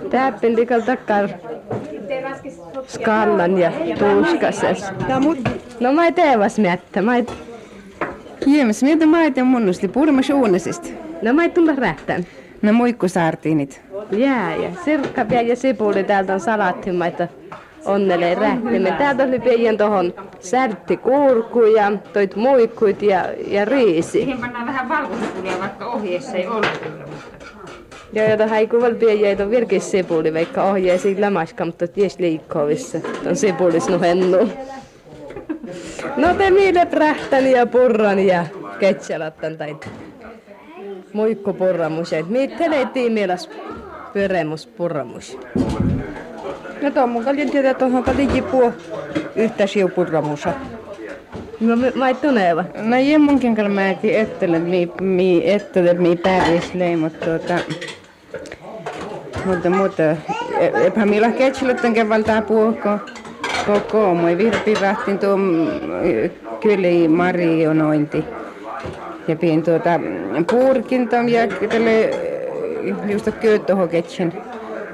Täppin 0.09 0.55
likal 0.55 0.81
takkar 0.81 1.29
skallan 1.29 1.93
ja 1.93 1.98
tuuskasas. 3.99 4.93
Ja 5.07 5.19
mut 5.19 5.37
No 5.79 5.93
mä 5.93 6.05
ei 6.05 6.11
teevas 6.11 6.59
miettä. 6.59 7.01
Mä 7.01 7.15
ei... 7.15 7.25
Jiemes, 8.45 8.83
mitä 8.83 9.05
maita 9.05 9.43
munnusti, 9.43 9.87
purmas 9.87 10.29
uunesista. 10.29 10.87
No 11.21 11.33
mä 11.33 11.43
ei 11.43 11.49
tulla 11.49 11.75
rähtään. 11.75 12.25
No 12.61 12.73
muikku 12.73 13.07
saartiinit. 13.07 13.81
Jää 14.11 14.55
ja 14.55 14.69
sirkka 14.85 15.21
ja 15.21 15.55
sipuli 15.55 16.03
täältä 16.03 16.33
on 16.33 16.39
salaattimaita 16.39 17.27
onnelee 17.85 18.35
rähtimme. 18.35 18.91
Täältä 18.91 19.23
oli 19.23 19.39
pian 19.39 19.77
tohon 19.77 20.13
särtti 20.39 20.97
kurku 20.97 21.61
ja 21.61 21.91
toit 22.13 22.35
muikkuit 22.35 23.01
ja, 23.01 23.25
ja 23.47 23.65
riisi. 23.65 24.11
Siihen 24.11 24.37
pannaan 24.37 24.67
vähän 24.67 24.89
valkoisipulia, 24.89 25.59
vaikka 25.59 25.85
ohjeessa 25.85 26.37
ei 26.37 26.47
ollut. 26.47 27.08
Ja 28.13 28.29
jota 28.29 28.55
ei 28.55 28.67
kuval 28.67 28.95
pian 28.95 29.41
on 29.41 29.51
virkis 29.51 29.91
sipuli, 29.91 30.33
vaikka 30.33 30.63
ohjeesi 30.63 31.21
lämaska, 31.21 31.65
mutta 31.65 31.87
ties 31.87 32.19
liikkovissa. 32.19 32.97
On 33.27 33.35
sipulis 33.35 33.89
nuhennu. 33.89 34.49
No 36.17 36.33
te 36.37 36.49
miilet 36.51 36.93
rähtäni 36.93 37.51
ja 37.51 37.65
purran 37.65 38.19
ja 38.19 38.45
ketselattan 38.79 39.57
tai 39.57 39.75
muikku 41.13 41.53
purramus. 41.53 42.11
Mitä 42.29 42.69
leitiin 42.69 43.13
mielas 43.13 43.49
pyremus 44.13 44.67
purramus? 44.67 45.37
No 46.81 46.91
tuon 46.91 47.09
mun 47.09 47.23
kaljen 47.23 47.51
tiedä 47.51 47.73
tuohon 47.73 48.03
kaljen 48.03 48.43
puo 48.43 48.73
yhtä 49.35 49.67
siupurramusa. 49.67 50.53
No 51.59 51.75
mä 51.95 52.07
ei 52.07 52.13
tuneva. 52.13 52.63
No 52.75 52.95
ei 52.95 53.17
munkin 53.17 53.55
kanssa 53.55 53.73
mä 53.73 53.89
ettele, 54.03 54.59
mi, 54.59 54.91
mi, 55.01 55.51
ettele, 55.51 55.93
mi 55.93 56.15
pärislee, 56.15 56.97
mutta 56.97 57.25
tuota... 57.25 57.59
Mutta, 59.45 59.69
mutta, 59.69 60.03
epä 60.85 61.05
millä 61.05 61.31
ketsilöttän 61.31 61.93
kevaltaa 61.93 62.41
puhko. 62.41 62.89
Koko, 63.65 64.13
moi 64.13 64.37
virpi 64.37 64.73
rahtin 64.73 65.19
tuo 65.19 65.37
kyli 66.61 67.07
marionointi. 67.07 68.25
Ja 69.27 69.35
pien 69.35 69.63
tuota 69.63 69.89
puurkin 70.51 71.09
tom 71.09 71.27
ja 71.27 71.47
tälle 71.47 72.09
just 73.11 73.29
köyttoho 73.41 73.87
ketsin. 73.87 74.33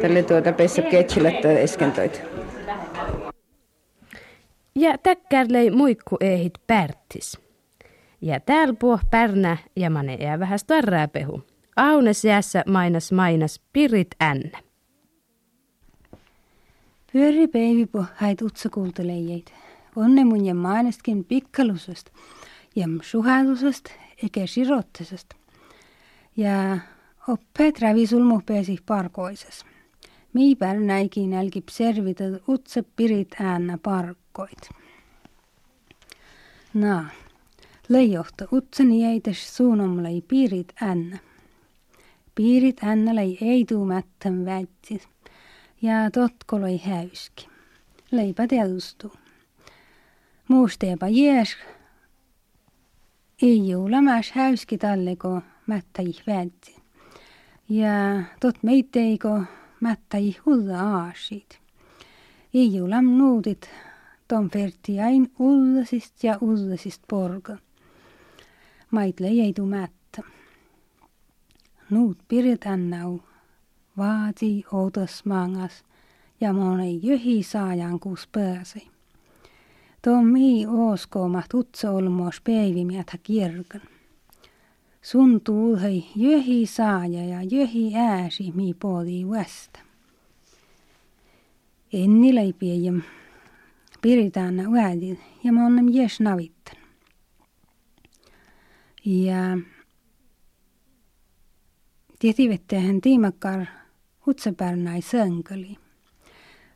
Tälle 0.01 0.23
tuota 0.23 0.51
pessä 0.51 0.81
ketsilöttä 0.81 1.47
äsken 1.63 1.91
toit. 1.91 2.21
Ja 4.75 4.97
täkkärlei 4.97 5.71
muikku 5.71 6.17
ehit 6.21 6.53
pärttis. 6.67 7.39
Ja 8.21 8.39
täällä 8.39 8.73
puh 8.79 8.99
pärnä 9.11 9.57
ja 9.75 9.89
mane 9.89 10.15
jää 10.15 10.39
vähän 10.39 10.59
starraa 10.59 11.07
pehu. 11.07 11.41
Aunes 11.75 12.25
jäässä 12.25 12.63
mainas 12.67 13.11
mainas 13.11 13.61
pirit 13.73 14.07
ännä. 14.21 14.59
Pyöri 17.13 17.47
päivipo 17.47 18.05
hait 18.15 18.41
utsa 18.41 18.69
kuultelejeit. 18.69 19.53
Onne 19.95 20.23
mun 20.23 20.45
ja 20.45 20.55
mainestkin 20.55 21.25
pikkalusesta 21.25 22.11
ja 22.75 22.87
suhatusesta 23.01 23.91
eikä 24.23 24.47
sirottisesta. 24.47 25.35
Ja 26.37 26.77
oppeet 27.27 27.79
rävi 27.79 28.07
sulmu 28.07 28.41
pääsi 28.45 28.77
parkoises. 28.85 29.65
Mii 30.33 30.55
pärnäikin 30.55 31.33
älkip 31.33 31.69
servitä 31.69 32.23
utsa 32.49 32.83
pirit 32.95 33.35
äänä 33.39 33.77
parkkoit. 33.83 34.69
Na, 36.73 37.05
leijohta 37.89 38.47
utsani 38.53 39.01
jäitäs 39.01 39.57
suunomlei 39.57 40.21
piirit 40.27 40.73
äänä. 40.81 41.19
Piirit 42.35 42.83
ännälei 42.83 43.37
ei 43.41 43.65
tuu 43.65 43.85
mättän 43.85 44.45
väitsis 44.45 45.07
ja 45.81 46.11
totkoloi 46.13 46.77
häyski. 46.77 47.47
Leipä 48.11 48.47
teadustuu. 48.47 49.13
Muusteepa 50.47 51.07
jees. 51.07 51.57
Ei 53.41 53.69
juu 53.69 53.91
lämäs 53.91 54.31
häyski 54.31 54.77
talleko 54.77 55.41
mättä 55.67 56.03
väitsi. 56.27 56.75
Ja 57.69 58.23
tot 58.39 58.63
meiteiko 58.63 59.41
mättäi 59.79 60.35
hulla 60.45 60.79
aasit. 60.79 61.59
Ei 62.53 62.81
lam 62.89 63.05
nuutit 63.05 63.69
tom 64.27 64.49
ferti 64.49 65.01
ain 65.01 65.31
ullasist 65.39 66.23
ja 66.23 66.37
ullasist 66.41 67.01
porga. 67.07 67.57
Maitle 68.91 69.27
ei 69.27 69.53
tu 69.53 69.65
mättä. 69.65 70.21
Nuut 71.89 72.17
piretän 72.27 72.89
nau. 72.89 73.19
Vaati 73.97 74.63
outas 74.71 75.25
mangas 75.25 75.83
ja 76.41 76.53
monei 76.53 76.99
jöhi 77.03 77.43
saajan 77.43 77.99
kus 77.99 78.27
pääsi. 78.31 78.87
Tommi 80.01 80.65
ooskoomat 80.67 81.53
utsa 81.53 81.91
olmoos 81.91 82.41
päivimiätä 82.41 83.17
kirkan. 83.23 83.81
Sun 85.01 85.41
tuuhei 85.41 86.05
jöhi 86.15 86.65
saaja 86.65 87.25
ja 87.25 87.43
jöhi 87.51 87.95
ääsi 87.95 88.51
mi 88.55 88.73
poodi 88.73 89.27
vasta. 89.27 89.79
Enni 91.93 92.35
leipiejäm. 92.35 93.01
Piritään 94.01 94.67
uädin 94.67 95.19
ja 95.43 95.53
mä 95.53 95.65
onnem 95.65 95.87
jes 95.89 96.19
navittan. 96.19 96.75
Ja 99.05 99.57
tietivettehän 102.25 103.01
tiimakkar 103.01 103.65
utsepärnäi 104.27 105.01
sönkeli. 105.01 105.77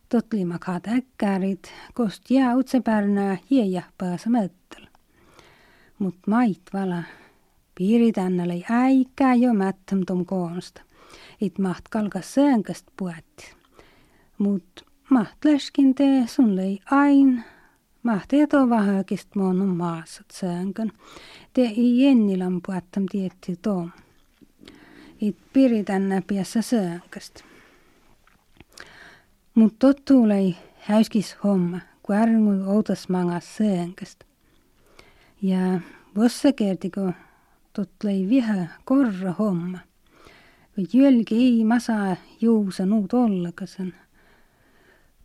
Totlimakhat 0.09 0.87
äkkärit, 0.87 1.73
kost 1.93 2.31
jää 2.31 2.55
utsepärnää 2.55 3.37
hiejä 3.49 3.83
pääsä 3.97 4.29
möttel. 4.29 4.87
Mut 5.99 6.15
mait 6.27 6.61
vala 6.73 7.03
piiritännälle 7.75 8.63
äikää 8.69 9.35
jo 9.35 9.53
mättäm 9.53 10.01
tom 10.07 10.25
koonsta. 10.25 10.81
It 11.41 11.59
maht 11.59 11.83
kalkas 11.89 12.33
sönkäst 12.33 12.87
puetti. 12.97 13.53
Mut 14.37 14.85
maht 15.09 15.45
läskin 15.45 15.95
tee 15.95 16.27
sun 16.27 16.55
lei 16.55 16.79
ain. 16.91 17.43
Maht 18.03 18.33
eto 18.33 18.69
vähäkist 18.69 19.35
monun 19.35 19.77
maasat 19.77 20.31
sönkön. 20.33 20.91
Te 21.53 21.61
ei 21.61 22.03
jennilän 22.03 22.59
puettam 22.65 23.05
tietty 23.11 23.55
tom. 23.61 23.91
piiritänne 25.53 26.21
piassa 26.27 26.61
sõõngast. 26.63 27.43
Mut 29.55 29.75
tottu 29.79 30.21
oli 30.23 30.55
häyskis 30.87 31.35
homma, 31.43 31.81
kui 32.03 32.15
ärnud 32.15 32.67
outas 32.67 33.07
mangas 33.11 33.49
sõõngast. 33.57 34.23
Ja 35.41 35.79
võssa 36.15 36.53
keertiku 36.55 37.11
totlei 37.73 38.23
viha 38.29 38.69
korra 38.87 39.35
homma. 39.37 39.83
Kui 40.75 40.87
jölgi 40.93 41.35
ei 41.35 41.63
masa 41.67 42.15
juusa 42.41 42.85
nuud 42.85 43.13
ollakasen. 43.13 43.93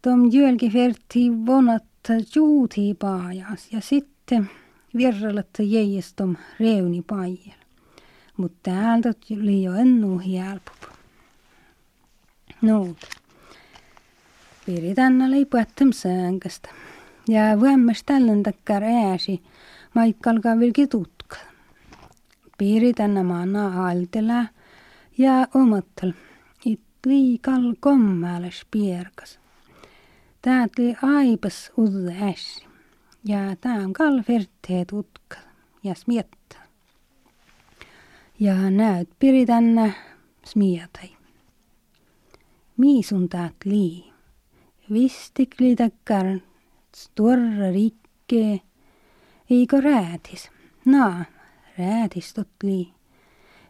Tom 0.02 0.26
jölgi 0.32 0.72
verti 0.72 1.28
vonat 1.46 2.10
juuti 2.34 2.90
paajas 2.98 3.68
ja 3.72 3.80
sitten 3.80 4.50
virralat 4.96 5.58
jäiestom 5.58 6.36
reuni 6.60 7.02
paajal. 7.02 7.63
Mut 8.36 8.52
täältä 8.62 9.12
oli 9.42 9.62
jo 9.62 9.74
ennu 9.74 10.18
helpop. 10.18 10.94
Nuut. 12.62 12.98
Piritänna 14.66 15.30
leipuettam 15.30 15.92
säänkästä. 15.92 16.68
Ja 17.28 17.60
vuemmas 17.60 18.02
tällän 18.06 18.42
takkar 18.42 18.84
ääsi, 18.84 19.42
maikkalka 19.94 20.58
vilki 20.58 20.86
tutka. 20.86 21.36
Piritänna 22.58 23.22
maana 23.22 23.88
altela 23.88 24.46
ja 25.18 25.46
omattel. 25.54 26.12
It 26.64 26.80
liikal 27.06 27.74
kommääläs 27.80 28.66
pierkas. 28.70 29.40
Täät 30.42 30.72
li 30.78 30.96
aipas 31.02 31.72
udde 31.78 32.30
äsi. 32.30 32.66
Ja 33.24 33.38
tää 33.60 33.74
on 33.74 33.92
kalverteet 33.92 34.92
utka 34.92 35.36
ja 35.84 35.94
smietta. 35.94 36.43
ja 38.40 38.70
näed 38.70 39.06
piiritanne 39.18 39.94
smiiatai. 40.46 41.10
miisun 42.76 43.28
taat 43.28 43.64
lii, 43.64 44.12
vistik 44.92 45.54
liidakar, 45.60 46.26
tuorra 47.14 47.70
rikke, 47.72 48.60
eiko 49.50 49.80
räädis, 49.80 50.50
naa, 50.84 51.24
räädis 51.78 52.34
tot 52.34 52.48
lii. 52.62 52.92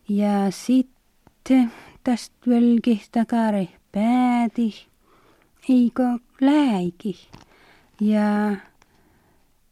Ja 0.09 0.51
sitten 0.51 1.73
täst 2.05 2.33
völki 2.47 3.03
takare 3.13 3.69
päädi, 3.93 4.75
eiko 5.69 6.19
lääki. 6.41 7.29
Ja 8.01 8.57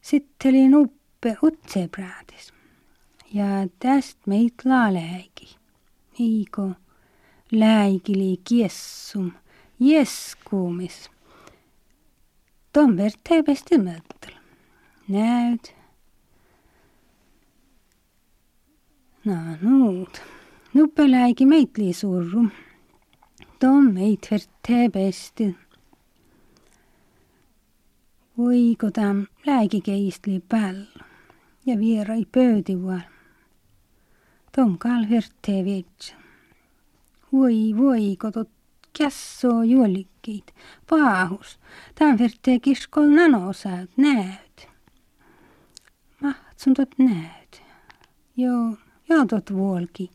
sitten 0.01 0.51
oli 0.55 0.69
nuppe 0.69 1.37
utse 1.43 1.89
präädis 1.89 2.53
ja 3.35 3.69
täst 3.79 4.19
meid 4.27 4.65
laalegi. 4.65 5.57
Eigo 6.21 6.71
läägili 7.53 8.37
kiessum, 8.49 9.33
jeskuumis. 9.81 11.11
Tombert 12.73 13.21
teeb 13.29 13.49
hästi 13.49 13.79
mõttel. 13.79 14.37
näed. 15.09 15.73
no 19.25 19.37
nüüd, 19.61 20.21
nuppe 20.75 21.11
läägi 21.11 21.47
meid 21.47 21.77
lii 21.77 21.93
surru. 21.93 22.47
Tom 23.61 23.93
meid 23.95 24.29
teeb 24.67 24.97
hästi. 24.97 25.53
Uigo 28.39 28.91
ta 28.91 29.15
läägi 29.47 29.81
keistli 29.81 30.41
päll 30.41 30.87
ja 31.67 31.79
viera 31.79 32.15
ei 32.15 32.25
pöödi 32.25 32.77
vahel 32.83 33.12
kal 34.79 35.07
verte 35.11 35.65
vietsä. 35.65 36.15
Voi 37.33 37.75
voi, 37.77 38.17
kotot 38.19 38.49
kässoo 38.99 39.63
juolikkiit, 39.63 40.55
paahus. 40.91 41.61
Tämän 41.95 42.19
vertee 42.19 42.59
kiskol 42.59 43.07
nanosäät, 43.07 43.91
näyt. 43.97 44.69
Mahtsun 46.21 46.75
tot 46.75 46.99
näyt. 46.99 47.63
Joo, 48.37 48.77
joo 49.09 49.27
tot 49.27 49.53
vuolki. 49.53 50.11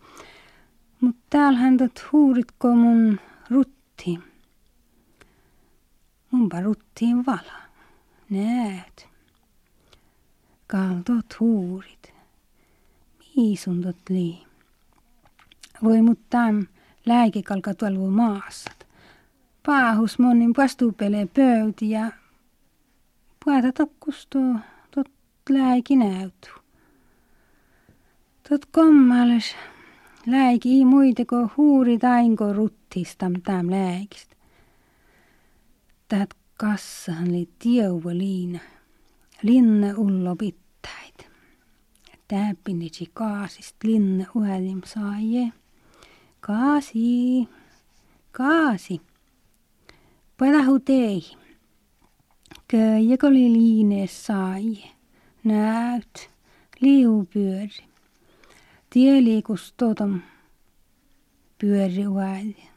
Mut 1.01 1.15
täällähän 1.29 1.77
tot 1.77 2.11
huuritko 2.11 2.75
mun 2.75 3.19
rutti. 3.49 4.19
Munpa 6.31 6.61
ruttiin 6.61 7.25
vala. 7.25 7.61
Näyt. 8.29 9.07
Kaltot 10.67 11.39
huurit. 11.39 12.16
Miisun 13.37 13.81
tot 13.81 14.09
lii. 14.09 14.45
Voi 15.83 16.01
mut 16.01 16.19
täm 16.29 16.65
lääkikalka 17.05 17.73
tuolla 17.73 18.09
maassat. 18.09 18.87
Paahus 19.65 20.19
monin 20.19 20.53
vastuupelee 20.57 21.25
pöyti 21.25 21.89
ja 21.89 22.11
puhata 23.45 23.71
tokkustoo 23.71 24.55
tot 24.95 25.11
lääki 25.49 25.95
näytu. 25.95 26.49
Tot 28.49 28.65
kommales 28.65 29.55
lääki 30.25 30.73
ei 30.73 30.85
muiteko 30.85 31.49
huuri 31.57 31.97
tainko 31.97 32.53
ruttistam 32.53 33.33
täm 33.43 33.69
lääkistä. 33.69 34.35
Täät 36.07 36.29
kassahan 36.57 37.31
li 37.31 37.49
tieuva 37.59 38.09
liina. 38.09 38.59
Linna 39.41 39.87
ullo 39.97 40.35
pittäit. 40.35 41.26
Täppinitsi 42.27 43.11
kaasist 43.13 43.83
linna 43.83 44.25
uhelim 44.35 44.81
saajee. 44.85 45.51
Kaasi, 46.39 47.47
kaasi. 48.31 49.01
Padahu 50.37 50.79
tei. 50.79 51.23
Köijäkö 52.67 53.27
oli 53.27 53.53
liinees 53.53 54.25
sai. 54.25 54.83
Näyt, 55.43 56.29
liupyöri. 56.81 57.83
Tie 58.89 59.23
liikus 59.23 59.73
totom 59.77 60.21
pyöri 61.57 62.07
uädi. 62.07 62.69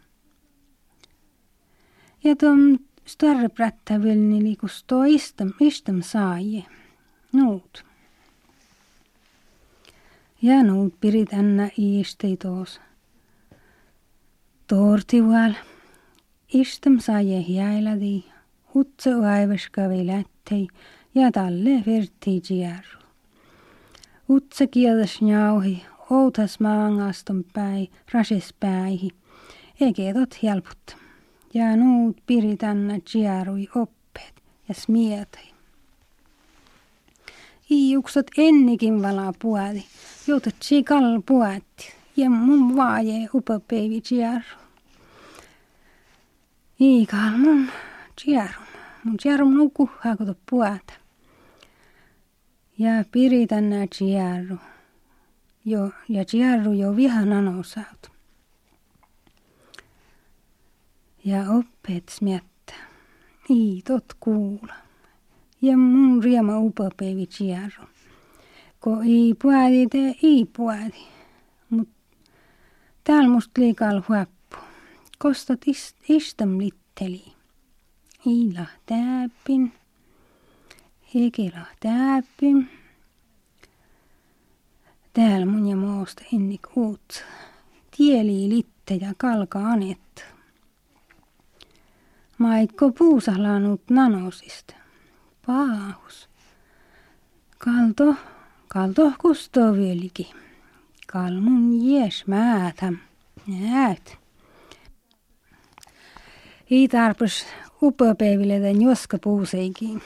Ja 2.24 2.36
tom 2.36 2.78
större 3.04 3.48
prättävilni 3.48 4.42
liikus 4.42 4.84
to 4.84 5.04
istam, 5.04 6.02
sai. 6.02 6.64
Nuut. 7.32 7.89
Ja 10.42 10.62
nuut 10.62 10.94
pirit 11.00 11.32
änä 11.32 11.70
iistei 11.78 12.36
toos. 12.36 12.80
Tortival. 14.66 15.52
Istam 16.54 16.98
saje 16.98 17.44
jäiladi. 17.48 18.24
Utsa 18.74 19.10
aivaskavi 19.32 20.06
lättei 20.06 20.68
ja 21.14 21.32
talle 21.32 21.82
verti 21.86 22.40
jierru. 22.50 23.00
Utsa 24.28 24.66
kielas 24.66 25.20
njauhi, 25.20 25.82
outas 26.10 26.60
maangaston 26.60 27.44
päi, 27.52 27.88
rases 28.12 28.54
päihi. 28.60 29.10
tot 30.14 30.42
helput. 30.42 30.96
Ja 31.54 31.76
nuut 31.76 32.16
piritänä 32.26 32.98
tjärui 33.12 33.68
oppeet 33.74 34.42
ja 34.68 34.74
smietai. 34.74 35.49
Iuksot 37.70 38.26
ennikin 38.38 39.02
valaa 39.02 39.32
puoli, 39.42 39.84
joutat 40.26 40.54
kal 40.84 41.22
puatti 41.26 41.92
ja 42.16 42.30
mun 42.30 42.76
vaaje 42.76 43.28
upapäivi 43.34 44.00
tjärru. 44.00 44.58
Iikal 46.80 47.38
mun 47.38 47.68
tjärru. 48.16 48.62
Mun 49.04 49.16
tjärru 49.16 49.46
mun 49.50 49.70
kuhhaa 49.70 50.16
puata. 50.50 50.92
Ja 52.78 53.04
piritän 53.12 53.70
nää 53.70 53.86
tjärru. 53.98 54.56
Jo, 55.64 55.90
ja 56.08 56.24
tjärru 56.24 56.72
jo 56.72 56.96
vihan 56.96 57.32
anosaut. 57.32 58.10
Ja 61.24 61.50
oppeet 61.50 62.08
smiettä. 62.08 62.74
Ii 63.50 63.82
tot 63.82 64.04
kuula. 64.20 64.89
Ja 65.62 65.76
mun 65.76 66.24
riema 66.24 66.58
upapäivi 66.58 67.26
tjärru. 67.26 67.84
Ko 68.80 69.00
ei 69.00 69.34
puadi 69.42 69.86
te 69.86 69.98
ei 70.22 70.46
puadi. 70.56 71.06
Mut 71.70 71.88
täällä 73.04 73.28
musta 73.28 73.60
liikal 73.60 74.02
huoppu. 74.08 74.56
Kostot 75.18 75.60
ist, 75.66 75.96
istam 76.08 76.58
litteli. 76.58 77.24
Iila 78.26 78.66
täppin. 78.86 79.72
Hekela 81.14 81.66
täppin. 81.80 82.70
Täällä 85.12 85.46
mun 85.46 85.68
ja 85.68 85.76
moosta 85.76 86.22
ennik 86.34 86.76
uut. 86.76 87.24
Tieli 87.96 88.48
litte 88.48 88.94
ja 88.94 89.12
kalka 89.16 89.58
anet. 89.58 90.24
Maikko 92.38 92.92
puusalanut 92.92 93.82
nanosista. 93.90 94.79
Paahus. 95.50 96.28
Kalto, 97.58 98.14
kalto 98.68 99.12
kustoo 99.18 99.72
vieläkin. 99.72 100.26
Kalmun 101.06 101.86
jes 101.86 102.26
määtä. 102.26 102.92
Näet. 103.46 104.18
Ei 106.70 106.88
tarpus 106.88 107.46
upopäiville 107.82 108.60
den 108.60 108.82
joska 108.82 109.18
puuseikin. 109.18 110.02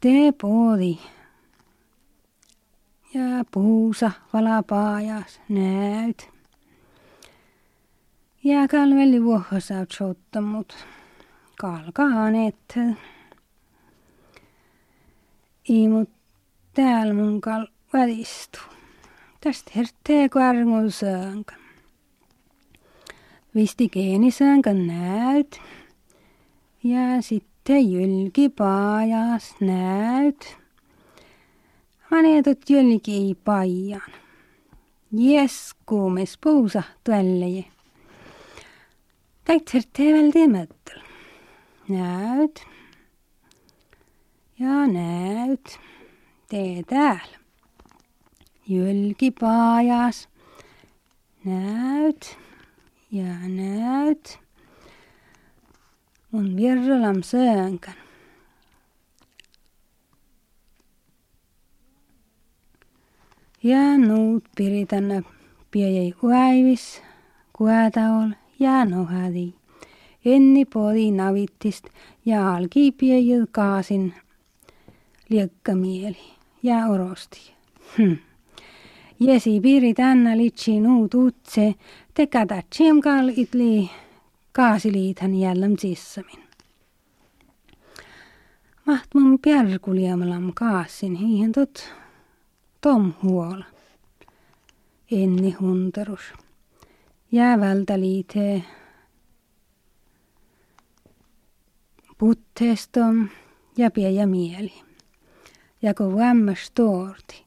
Te 0.00 0.32
poodi. 0.40 0.98
Ja 3.14 3.44
puusa 3.50 4.10
valapaajas 4.32 5.40
näyt. 5.48 6.39
Ja 8.44 8.68
kalveli 8.68 9.24
vuohasaut 9.24 9.90
souttamut. 9.90 10.86
Kalkaan 11.60 12.34
et. 12.34 12.78
Ei 15.68 15.88
mut 15.88 16.10
täällä 16.74 17.14
mun 17.14 17.40
kal 17.40 17.66
välistu. 17.92 18.58
Tästä 19.40 19.70
herttee 19.76 20.28
kvarngun 20.28 20.90
söönkä. 20.90 21.54
Visti 23.54 23.88
geenisöönkä 23.88 24.74
näyt. 24.74 25.60
Ja 26.84 27.22
sitten 27.22 27.92
jylkipaajas 27.92 29.54
näyt. 29.60 30.56
Maneetot 32.10 32.70
jylki 32.70 33.12
ei 33.12 33.36
paijan. 33.44 34.12
Jes, 35.12 35.74
kuumes 35.86 36.38
puusa 36.40 36.82
tuelleje. 37.04 37.64
Täit 39.44 39.74
herttee 39.74 40.22
välttämättä. 40.22 40.92
Näyt. 41.88 42.66
Ja 44.58 44.86
näyt. 44.86 45.78
Tee 46.48 46.82
täällä. 46.82 47.38
Jylkipaajas. 48.68 50.28
Näyt. 51.44 52.38
Ja 53.10 53.48
näyt. 53.48 54.38
Mun 56.30 56.56
virralam 56.56 57.22
söönkän. 57.22 57.94
Ja 63.62 63.98
nuut 63.98 64.44
piritänä 64.56 65.22
piejei 65.70 66.14
uaivis, 66.22 67.02
kuataol 67.52 68.30
ja 68.60 68.84
nohadi. 68.84 69.54
Enni 70.24 70.64
podi 70.64 71.10
navittist 71.10 71.86
ja 72.26 72.54
alki 72.54 72.92
piejil 72.92 73.46
kaasin 73.52 74.14
liekkamieli 75.28 76.26
ja 76.62 76.86
orosti. 76.86 77.52
Hm. 77.98 78.12
Jesi 79.20 79.60
piiri 79.60 79.94
tänne 79.94 80.36
litsi 80.36 80.80
nuut 80.80 81.14
utse, 81.14 81.74
tekata 82.14 82.62
tsimkal 82.70 83.28
itli 83.36 83.90
kaasiliithan 84.52 85.34
jälläm 85.34 85.76
sissamin. 85.78 86.42
Maht 88.86 89.14
mun 89.14 89.38
pjärkuliamalam 89.38 90.52
kaasin 90.54 91.14
hiihen 91.14 91.52
tot 91.52 91.92
tom 92.80 93.12
huola. 93.22 93.64
Enni 95.10 95.50
hunterus. 95.50 96.32
Jäävältä 97.32 98.00
liitee 98.00 98.62
putteestom 102.18 103.28
ja 103.76 103.90
piejä 103.90 104.26
mieli. 104.26 104.72
Ja 105.82 105.94
kun 105.94 106.16
vämmäs 106.16 106.70
toorti, 106.74 107.44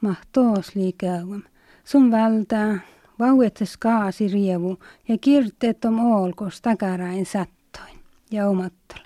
mahtoos 0.00 0.74
liikauam, 0.74 1.42
sun 1.84 2.10
vältää 2.10 2.80
vauettes 3.18 3.76
kaasi 3.76 4.28
rievu 4.28 4.78
ja 5.08 5.18
kirteet 5.18 5.84
om 5.84 5.98
olkos 5.98 6.60
takarain 6.60 7.26
sattoin 7.26 7.98
ja 8.30 8.48
omattal. 8.48 9.04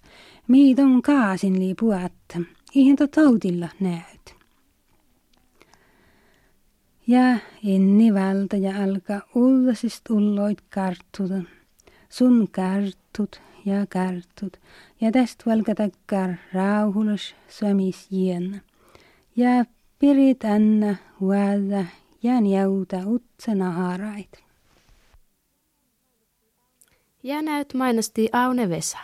Miiton 0.49 1.03
kaasin 1.03 1.59
lii 1.59 1.75
puatta, 1.75 2.39
ihan 2.75 2.97
tautilla 3.15 3.69
näyt. 3.81 4.42
Ja 7.07 7.39
enni 7.65 8.15
vältä 8.15 8.57
ja 8.57 8.85
alkaa 8.85 9.21
ullasist 9.35 10.11
ulloit 10.11 10.59
karttuta, 10.71 11.43
sun 12.09 12.49
karttut 12.51 13.41
ja 13.65 13.87
karttut, 13.87 14.57
ja 15.01 15.13
tästä 15.13 15.45
valkatakkar 15.47 16.31
rauhulus 16.55 17.35
sömis 17.49 18.07
jienna. 18.11 18.59
Ja 19.37 19.65
pirit 19.99 20.45
anna 20.45 20.97
huolta 21.21 21.85
ja 22.23 22.41
njauta 22.41 22.97
utsena 23.07 23.71
harait. 23.71 24.43
Ja 27.23 27.43
näyt 27.43 27.75
mainosti 27.75 28.29
Aune 28.33 28.69
Vesa. 28.69 28.99